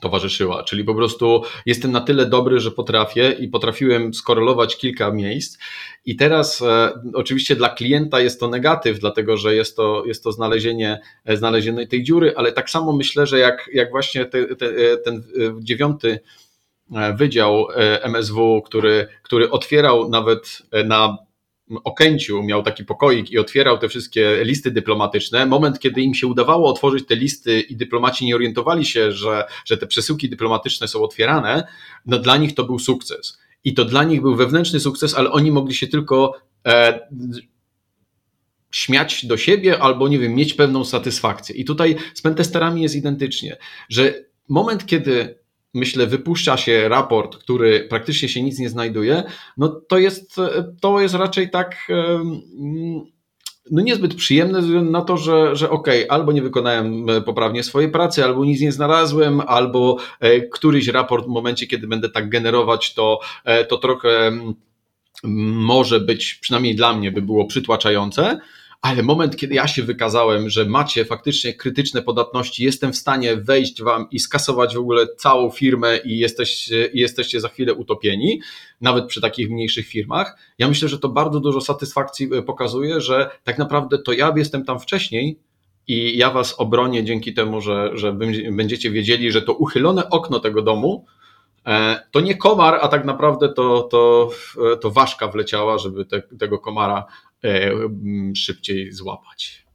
[0.00, 5.59] towarzyszyła, czyli po prostu jestem na tyle dobry, że potrafię i potrafiłem skorelować kilka miejsc.
[6.07, 10.33] I teraz e, oczywiście dla klienta jest to negatyw, dlatego że jest to, jest to
[10.33, 11.00] znalezienie,
[11.35, 15.22] znalezienie tej dziury, ale tak samo myślę, że jak, jak właśnie te, te, ten
[15.61, 16.20] dziewiąty
[16.96, 21.18] E, wydział e, MSW, który, który otwierał nawet e, na
[21.85, 25.46] Okęciu, miał taki pokoik i otwierał te wszystkie listy dyplomatyczne.
[25.46, 29.76] Moment, kiedy im się udawało otworzyć te listy i dyplomaci nie orientowali się, że, że
[29.76, 31.66] te przesyłki dyplomatyczne są otwierane,
[32.06, 33.38] no dla nich to był sukces.
[33.64, 36.35] I to dla nich był wewnętrzny sukces, ale oni mogli się tylko
[36.66, 37.00] e,
[38.70, 41.56] śmiać do siebie albo, nie wiem, mieć pewną satysfakcję.
[41.56, 43.56] I tutaj z pentesterami jest identycznie,
[43.88, 44.14] że
[44.48, 45.39] moment, kiedy
[45.74, 49.22] myślę, wypuszcza się raport, który praktycznie się nic nie znajduje,
[49.56, 50.37] no to jest,
[50.80, 51.76] to jest raczej tak
[53.70, 57.90] no niezbyt przyjemne na to, że, że okej, okay, albo nie wykonałem e, poprawnie swojej
[57.90, 62.94] pracy, albo nic nie znalazłem, albo e, któryś raport w momencie, kiedy będę tak generować,
[62.94, 64.33] to, e, to trochę
[65.24, 68.40] może być, przynajmniej dla mnie by było przytłaczające
[68.82, 73.82] ale moment, kiedy ja się wykazałem, że macie faktycznie krytyczne podatności, jestem w stanie wejść
[73.82, 78.40] wam i skasować w ogóle całą firmę i jesteście, jesteście za chwilę utopieni,
[78.80, 80.36] nawet przy takich mniejszych firmach.
[80.58, 84.64] Ja myślę, że to bardzo dużo satysfakcji e, pokazuje, że tak naprawdę to ja jestem
[84.64, 85.38] tam wcześniej,
[85.88, 88.12] i ja was obronię dzięki temu, że, że
[88.52, 91.04] będziecie wiedzieli, że to uchylone okno tego domu
[91.66, 94.30] e, to nie komar, a tak naprawdę to, to,
[94.72, 97.04] e, to ważka wleciała, żeby te, tego komara
[98.37, 99.66] szybciej złapać.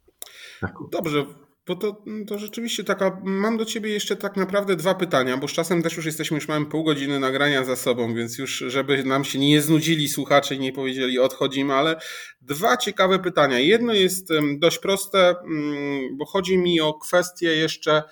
[0.61, 0.73] Tak.
[0.91, 1.25] Dobrze,
[1.67, 3.21] bo to, to rzeczywiście taka.
[3.23, 6.47] Mam do ciebie jeszcze tak naprawdę dwa pytania, bo z czasem też już jesteśmy, już
[6.47, 10.59] mamy pół godziny nagrania za sobą, więc już, żeby nam się nie znudzili słuchacze i
[10.59, 11.95] nie powiedzieli odchodzimy, ale
[12.41, 13.59] dwa ciekawe pytania.
[13.59, 18.09] Jedno jest dość proste, mm, bo chodzi mi o kwestię jeszcze E,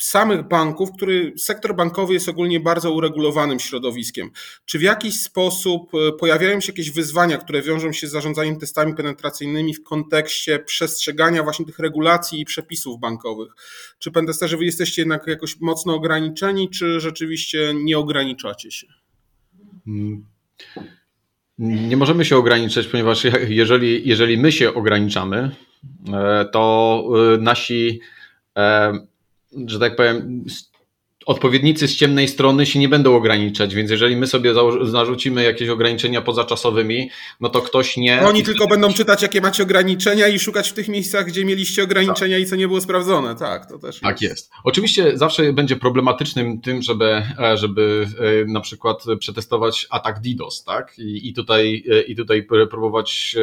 [0.00, 4.30] samych banków, który sektor bankowy jest ogólnie bardzo uregulowanym środowiskiem.
[4.64, 8.94] Czy w jakiś sposób e, pojawiają się jakieś wyzwania, które wiążą się z zarządzaniem testami
[8.94, 13.52] penetracyjnymi w kontekście przestrzegania właśnie tych regulacji i przepisów bankowych?
[13.98, 18.86] Czy pentesterzy wy jesteście jednak jakoś mocno ograniczeni, czy rzeczywiście nie ograniczacie się?
[19.84, 20.26] Hmm.
[21.58, 25.56] Nie możemy się ograniczać, ponieważ jeżeli, jeżeli my się ograniczamy,
[26.12, 27.04] e, to
[27.40, 28.00] nasi
[29.66, 30.44] że tak powiem,
[31.26, 36.22] odpowiednicy z ciemnej strony się nie będą ograniczać, więc jeżeli my sobie zarzucimy jakieś ograniczenia
[36.22, 37.10] pozaczasowymi,
[37.40, 38.22] no to ktoś nie.
[38.22, 42.36] Oni tylko będą czytać, jakie macie ograniczenia i szukać w tych miejscach, gdzie mieliście ograniczenia
[42.36, 42.46] tak.
[42.46, 43.34] i co nie było sprawdzone.
[43.34, 44.00] Tak, to też.
[44.00, 44.50] Tak jest.
[44.64, 50.98] Oczywiście zawsze będzie problematycznym tym, żeby, e, żeby e, na przykład przetestować atak DDoS, tak?
[50.98, 53.36] I, i, tutaj, e, I tutaj próbować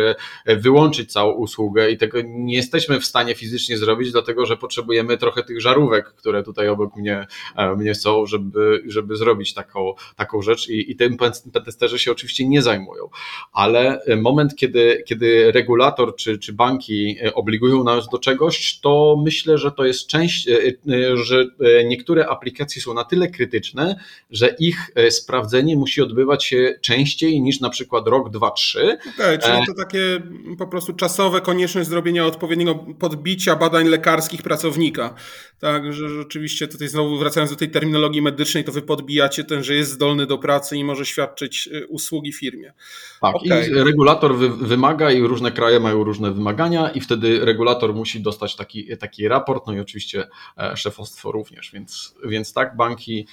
[0.46, 5.44] wyłączyć całą usługę i tego nie jesteśmy w stanie fizycznie zrobić, dlatego że potrzebujemy trochę
[5.44, 7.28] tych żarówek, które tutaj obok mnie
[7.76, 11.18] mnie chcą, żeby, żeby zrobić taką, taką rzecz i, i tym
[11.54, 13.10] pentesterzy się oczywiście nie zajmują.
[13.54, 19.58] Ale moment, kiedy, kiedy regulator czy, czy banki e, obligują nas do czegoś, to myślę,
[19.58, 21.46] że to jest część, e, e, że
[21.86, 23.96] niektóre aplikacje są na tyle krytyczne,
[24.32, 28.98] że ich sprawdzenie musi odbywać się częściej niż na przykład rok, dwa, trzy.
[29.14, 30.22] Okay, czyli to takie
[30.58, 35.16] po prostu czasowe konieczność zrobienia odpowiedniego podbicia badań lekarskich pracownika.
[35.60, 39.76] Tak, że rzeczywiście tutaj znowu wracając do tej terminologii medycznej, to wy podbijacie ten, że
[39.76, 42.74] jest zdolny do pracy i może świadczyć y, usługi firmie.
[43.22, 43.68] Tak, okay.
[43.68, 48.56] i regulator wy, wymaga i różne kraje mają różne wymagania i wtedy regulator musi dostać
[48.56, 53.28] taki, taki raport, no i oczywiście e, szefostwo również, więc, więc tak, banki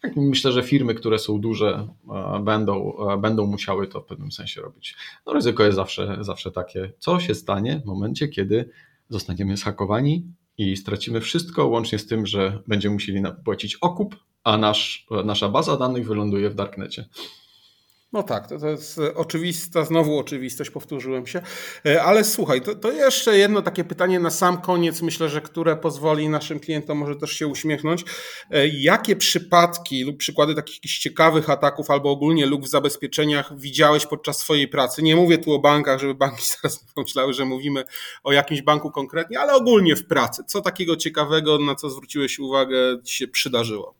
[0.00, 4.32] tak, Myślę, że firmy, które są duże, e, będą, e, będą musiały to w pewnym
[4.32, 4.96] sensie robić.
[5.26, 8.70] No, ryzyko jest zawsze, zawsze takie, co się stanie w momencie, kiedy
[9.08, 10.24] zostaniemy zhakowani,
[10.58, 15.76] i stracimy wszystko, łącznie z tym, że będziemy musieli płacić okup, a nasz, nasza baza
[15.76, 17.08] danych wyląduje w darknecie.
[18.16, 21.42] No tak, to, to jest oczywista, znowu oczywistość, powtórzyłem się.
[21.86, 25.76] E, ale słuchaj, to, to, jeszcze jedno takie pytanie na sam koniec, myślę, że które
[25.76, 28.04] pozwoli naszym klientom może też się uśmiechnąć.
[28.50, 34.38] E, jakie przypadki lub przykłady takich ciekawych ataków albo ogólnie luk w zabezpieczeniach widziałeś podczas
[34.38, 35.02] swojej pracy?
[35.02, 37.84] Nie mówię tu o bankach, żeby banki zaraz pomyślały, że mówimy
[38.24, 40.42] o jakimś banku konkretnie, ale ogólnie w pracy.
[40.46, 43.94] Co takiego ciekawego, na co zwróciłeś uwagę, ci się przydarzyło?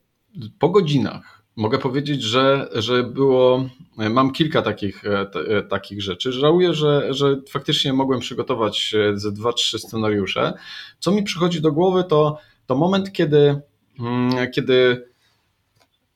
[0.58, 6.32] Po godzinach Mogę powiedzieć, że, że było, mam kilka takich, e, t, e, takich rzeczy.
[6.32, 10.52] Żałuję, że, że faktycznie mogłem przygotować e, ze dwa, trzy scenariusze.
[10.98, 13.60] Co mi przychodzi do głowy, to, to moment, kiedy,
[14.00, 15.08] mm, kiedy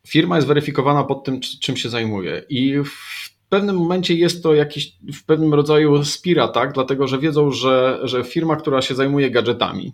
[0.07, 2.43] firma jest weryfikowana pod tym, czym się zajmuje.
[2.49, 6.73] I w pewnym momencie jest to jakiś w pewnym rodzaju spira, tak?
[6.73, 9.93] Dlatego, że wiedzą, że, że firma, która się zajmuje gadżetami,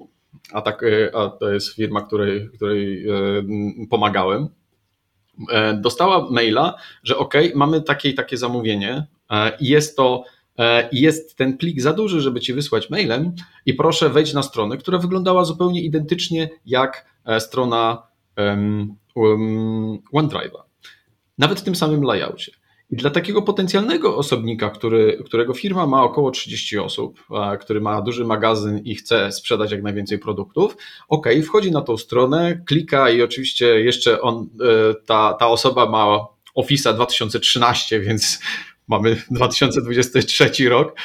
[0.53, 0.85] a, tak,
[1.15, 3.07] a to jest firma, której, której
[3.91, 4.49] pomagałem,
[5.75, 9.07] dostała maila, że ok, mamy takie i takie zamówienie
[9.61, 10.25] i jest to
[10.59, 13.33] E, jest ten plik za duży, żeby ci wysłać mailem
[13.67, 18.03] i proszę wejść na stronę, która wyglądała zupełnie identycznie jak e, strona
[18.37, 18.97] um,
[20.13, 20.63] OneDrive'a.
[21.39, 22.53] Nawet w tym samym layoutie.
[22.91, 27.23] I dla takiego potencjalnego osobnika, który, którego firma ma około 30 osób,
[27.61, 30.77] który ma duży magazyn i chce sprzedać jak najwięcej produktów,
[31.09, 36.27] ok, wchodzi na tą stronę, klika i oczywiście jeszcze on, e, ta, ta osoba ma
[36.55, 38.39] Office 2013, więc
[38.89, 40.97] mamy 2023 rok,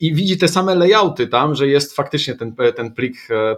[0.00, 3.56] i widzi te same layouty tam, że jest faktycznie ten, ten plik, e,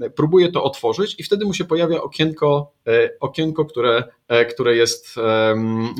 [0.00, 2.72] e, próbuje to otworzyć i wtedy mu się pojawia okienko,
[3.20, 4.04] okienko które,
[4.50, 5.16] które jest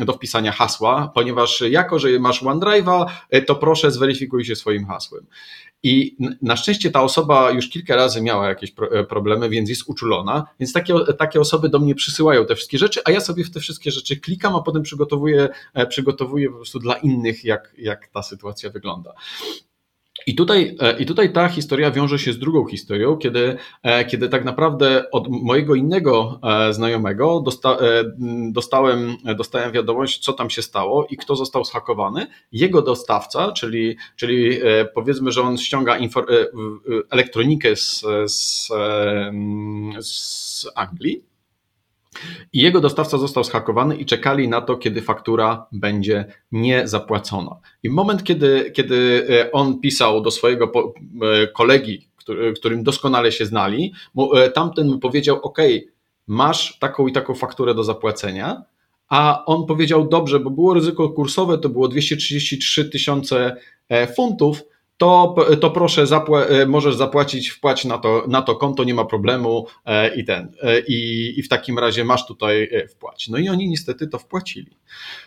[0.04, 3.06] do wpisania hasła, ponieważ jako, że masz OneDrive'a,
[3.46, 5.26] to proszę zweryfikuj się swoim hasłem.
[5.82, 10.46] I na szczęście ta osoba już kilka razy miała jakieś e, problemy, więc jest uczulona.
[10.60, 13.60] Więc takie, takie osoby do mnie przysyłają te wszystkie rzeczy, a ja sobie w te
[13.60, 18.22] wszystkie rzeczy klikam, a potem przygotowuję, e, przygotowuję po prostu dla innych, jak, jak ta
[18.22, 19.14] sytuacja wygląda.
[20.28, 24.28] I tutaj, e, I tutaj ta historia wiąże się z drugą historią, kiedy, e, kiedy
[24.28, 27.76] tak naprawdę od mojego innego e, znajomego dosta,
[28.50, 32.26] dostałem, dostałem wiadomość, co tam się stało i kto został zhakowany.
[32.52, 34.58] Jego dostawca, czyli, czyli
[34.94, 35.98] powiedzmy, że on ściąga
[37.10, 38.68] elektronikę z, z,
[40.00, 41.24] z Anglii,
[42.52, 47.56] i jego dostawca został schakowany i czekali na to, kiedy faktura będzie niezapłacona.
[47.82, 50.72] I moment, kiedy, kiedy e, on pisał do swojego
[51.22, 52.08] e, kolegi,
[52.56, 53.92] którym doskonale się znali,
[54.34, 55.58] e, tamten mu powiedział: OK,
[56.26, 58.62] masz taką i taką fakturę do zapłacenia.
[59.08, 63.56] A on powiedział: Dobrze, bo było ryzyko kursowe, to było 233 tysiące
[64.16, 64.62] funtów
[64.98, 69.04] to, to proszę, zapła e, możesz zapłacić, wpłać na to, na to konto, nie ma
[69.04, 70.52] problemu e, i ten.
[70.62, 73.28] E, I, I w takim razie masz tutaj wpłać.
[73.28, 74.76] No i oni niestety to wpłacili.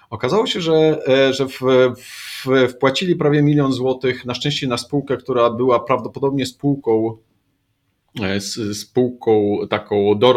[0.10, 1.02] Okazało się, że,
[1.32, 1.60] że w,
[1.98, 7.18] w, wpłacili prawie milion złotych, na szczęście na spółkę, która była prawdopodobnie spółką
[8.38, 10.34] z spółką taką do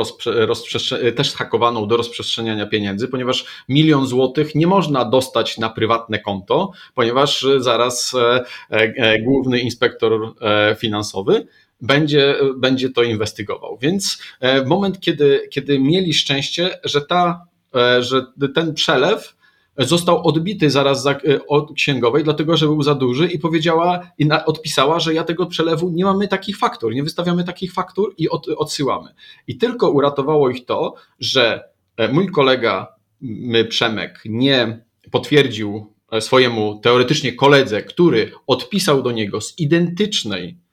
[0.46, 6.70] rozprzestrze- też hakowaną do rozprzestrzeniania pieniędzy, ponieważ milion złotych nie można dostać na prywatne konto,
[6.94, 10.34] ponieważ zaraz e, e, główny inspektor
[10.78, 11.46] finansowy
[11.80, 13.78] będzie, będzie to inwestygował.
[13.80, 14.22] Więc
[14.66, 17.46] moment, kiedy, kiedy mieli szczęście, że, ta,
[18.00, 19.36] że ten przelew
[19.78, 21.16] został odbity zaraz e,
[21.48, 25.90] od księgowej, dlatego że był za duży i powiedziała i odpisała, że ja tego przelewu
[25.90, 29.14] nie mamy takich faktur, nie wystawiamy takich faktur i od, odsyłamy.
[29.46, 32.94] I tylko uratowało ich to, że e, mój kolega
[33.68, 40.64] Przemek nie potwierdził e, swojemu teoretycznie koledze, który odpisał do niego z identycznej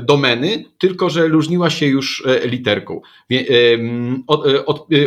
[0.00, 3.00] domeny, tylko że różniła się już literką.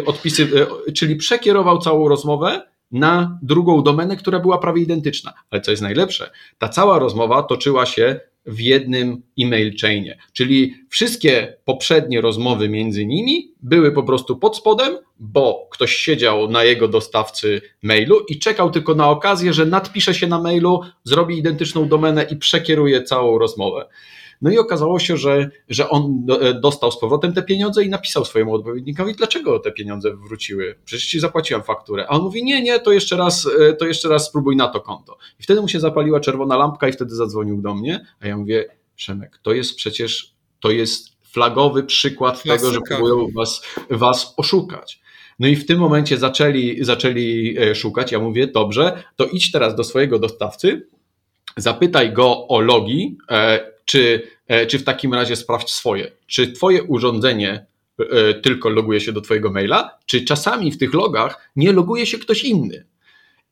[0.05, 0.49] Odpisy,
[0.95, 2.61] czyli przekierował całą rozmowę
[2.91, 5.33] na drugą domenę, która była prawie identyczna.
[5.49, 11.57] Ale co jest najlepsze, ta cała rozmowa toczyła się w jednym e-mail chainie, czyli wszystkie
[11.65, 17.61] poprzednie rozmowy między nimi były po prostu pod spodem, bo ktoś siedział na jego dostawcy
[17.83, 22.35] mailu i czekał tylko na okazję, że nadpisze się na mailu, zrobi identyczną domenę i
[22.35, 23.87] przekieruje całą rozmowę.
[24.41, 28.25] No i okazało się, że, że on e, dostał z powrotem te pieniądze i napisał
[28.25, 30.75] swojemu odpowiednikowi, dlaczego te pieniądze wróciły.
[30.85, 32.05] Przecież ci zapłaciłem fakturę.
[32.09, 34.81] A on mówi, nie, nie, to jeszcze raz, e, to jeszcze raz spróbuj na to
[34.81, 35.17] konto.
[35.39, 38.65] I wtedy mu się zapaliła czerwona lampka i wtedy zadzwonił do mnie, a ja mówię,
[38.95, 42.69] Przemek, to jest przecież, to jest flagowy przykład Klasyka.
[42.69, 45.01] tego, że próbują was, was oszukać.
[45.39, 48.11] No i w tym momencie zaczęli, zaczęli e, szukać.
[48.11, 50.87] Ja mówię, dobrze, to idź teraz do swojego dostawcy,
[51.57, 53.17] zapytaj go o logi,
[53.85, 56.11] czy, e, czy w takim razie sprawdź swoje.
[56.27, 57.65] Czy Twoje urządzenie
[57.99, 62.17] e, tylko loguje się do Twojego maila, czy czasami w tych logach nie loguje się
[62.17, 62.85] ktoś inny?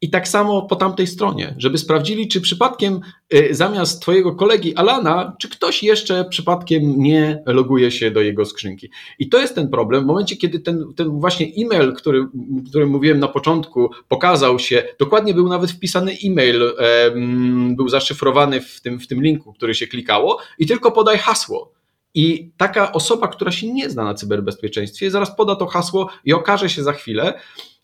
[0.01, 2.99] I tak samo po tamtej stronie, żeby sprawdzili, czy przypadkiem
[3.33, 8.89] y, zamiast Twojego kolegi Alana, czy ktoś jeszcze przypadkiem nie loguje się do jego skrzynki.
[9.19, 10.03] I to jest ten problem.
[10.03, 12.27] W momencie, kiedy ten, ten właśnie e-mail, który,
[12.69, 16.61] który mówiłem na początku, pokazał się, dokładnie był nawet wpisany e-mail,
[17.75, 21.71] był zaszyfrowany w tym, w tym linku, który się klikało, i tylko podaj hasło.
[22.13, 26.69] I taka osoba, która się nie zna na cyberbezpieczeństwie, zaraz poda to hasło i okaże
[26.69, 27.33] się za chwilę,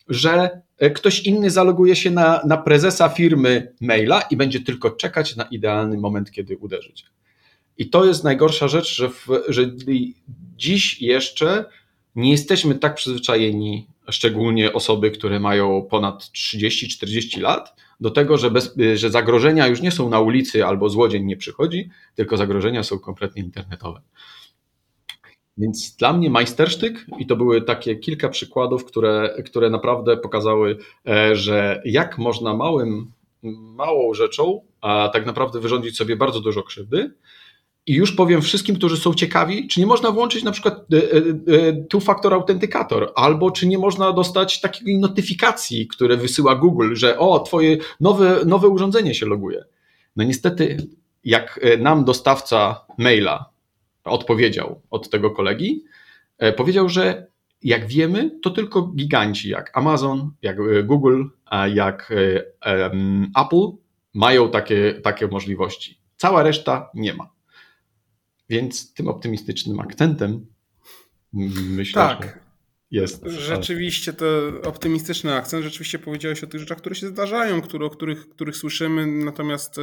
[0.08, 5.36] że e, ktoś inny zaloguje się na, na prezesa firmy maila i będzie tylko czekać
[5.36, 7.06] na idealny moment, kiedy uderzyć.
[7.78, 9.70] I to jest najgorsza rzecz, że, w, że
[10.56, 11.64] dziś jeszcze
[12.16, 18.74] nie jesteśmy tak przyzwyczajeni, szczególnie osoby, które mają ponad 30-40 lat, do tego, że, bez,
[18.94, 23.42] że zagrożenia już nie są na ulicy albo złodziej nie przychodzi, tylko zagrożenia są kompletnie
[23.42, 24.00] internetowe.
[25.58, 30.76] Więc dla mnie majstersztyk, i to były takie kilka przykładów, które, które naprawdę pokazały,
[31.08, 33.12] e, że jak można małym,
[33.76, 37.14] małą rzeczą, a tak naprawdę wyrządzić sobie bardzo dużo krzywdy.
[37.86, 41.72] I już powiem wszystkim, którzy są ciekawi, czy nie można włączyć na przykład e, e,
[41.72, 47.76] two-factor autentykator, albo czy nie można dostać takiej notyfikacji, które wysyła Google, że o, twoje
[48.00, 49.64] nowe, nowe urządzenie się loguje.
[50.16, 50.76] No niestety,
[51.24, 53.55] jak nam dostawca maila
[54.10, 55.84] odpowiedział od tego kolegi.
[56.38, 57.26] E, powiedział, że
[57.62, 61.24] jak wiemy, to tylko giganci jak Amazon, jak e, Google,
[61.74, 62.12] jak
[62.62, 62.90] e,
[63.44, 63.70] Apple
[64.14, 66.00] mają takie, takie możliwości.
[66.16, 67.30] Cała reszta nie ma.
[68.48, 70.46] Więc tym optymistycznym akcentem
[71.32, 72.22] myślę, tak.
[72.22, 72.45] że
[72.90, 73.24] jest.
[73.26, 74.26] Rzeczywiście to
[74.64, 75.64] optymistyczny akcent.
[75.64, 79.80] Rzeczywiście powiedziałeś o tych rzeczach, które się zdarzają, które, o których, których słyszymy, natomiast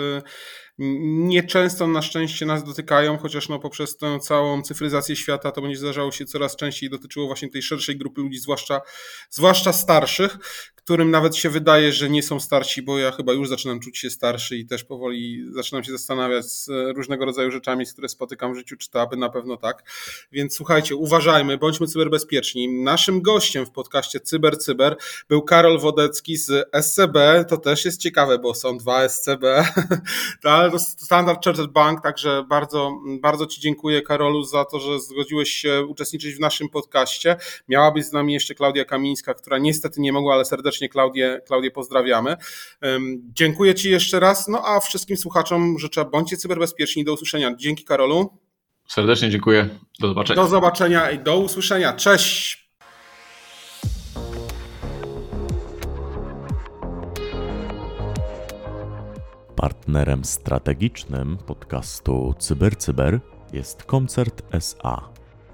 [1.28, 6.12] nieczęsto na szczęście nas dotykają, chociaż no poprzez tę całą cyfryzację świata to będzie zdarzało
[6.12, 8.82] się coraz częściej dotyczyło właśnie tej szerszej grupy ludzi, zwłaszcza,
[9.30, 10.38] zwłaszcza starszych,
[10.84, 14.10] którym nawet się wydaje, że nie są starsi, bo ja chyba już zaczynam czuć się
[14.10, 18.78] starszy i też powoli zaczynam się zastanawiać z różnego rodzaju rzeczami, które spotykam w życiu,
[18.78, 19.84] czy to aby na pewno tak.
[20.32, 22.84] Więc słuchajcie, uważajmy, bądźmy cyberbezpieczni.
[22.84, 24.98] Naszym gościem w podcaście Cyber Cyber
[25.30, 27.46] był Karol Wodecki z SCB.
[27.50, 29.66] To też jest ciekawe, bo są dwa SCB.
[30.44, 35.50] ale to Standard Chartered Bank, także bardzo, bardzo Ci dziękuję Karolu za to, że zgodziłeś
[35.50, 37.36] się uczestniczyć w naszym podcaście.
[37.68, 41.72] Miała być z nami jeszcze Klaudia Kamińska, która niestety nie mogła, ale serdecznie Klaudię, Klaudię
[41.72, 42.38] pozdrawiamy.
[43.34, 47.04] Dziękuję Ci jeszcze raz, no a wszystkim słuchaczom życzę bądźcie cyberbezpieczni.
[47.04, 47.56] Do usłyszenia.
[47.56, 48.38] Dzięki Karolu.
[48.88, 49.70] Serdecznie dziękuję.
[50.00, 50.42] Do zobaczenia.
[50.42, 51.94] Do zobaczenia i do usłyszenia.
[51.94, 52.64] Cześć.
[59.56, 63.20] Partnerem strategicznym podcastu CyberCyber
[63.54, 65.10] jest Koncert SA,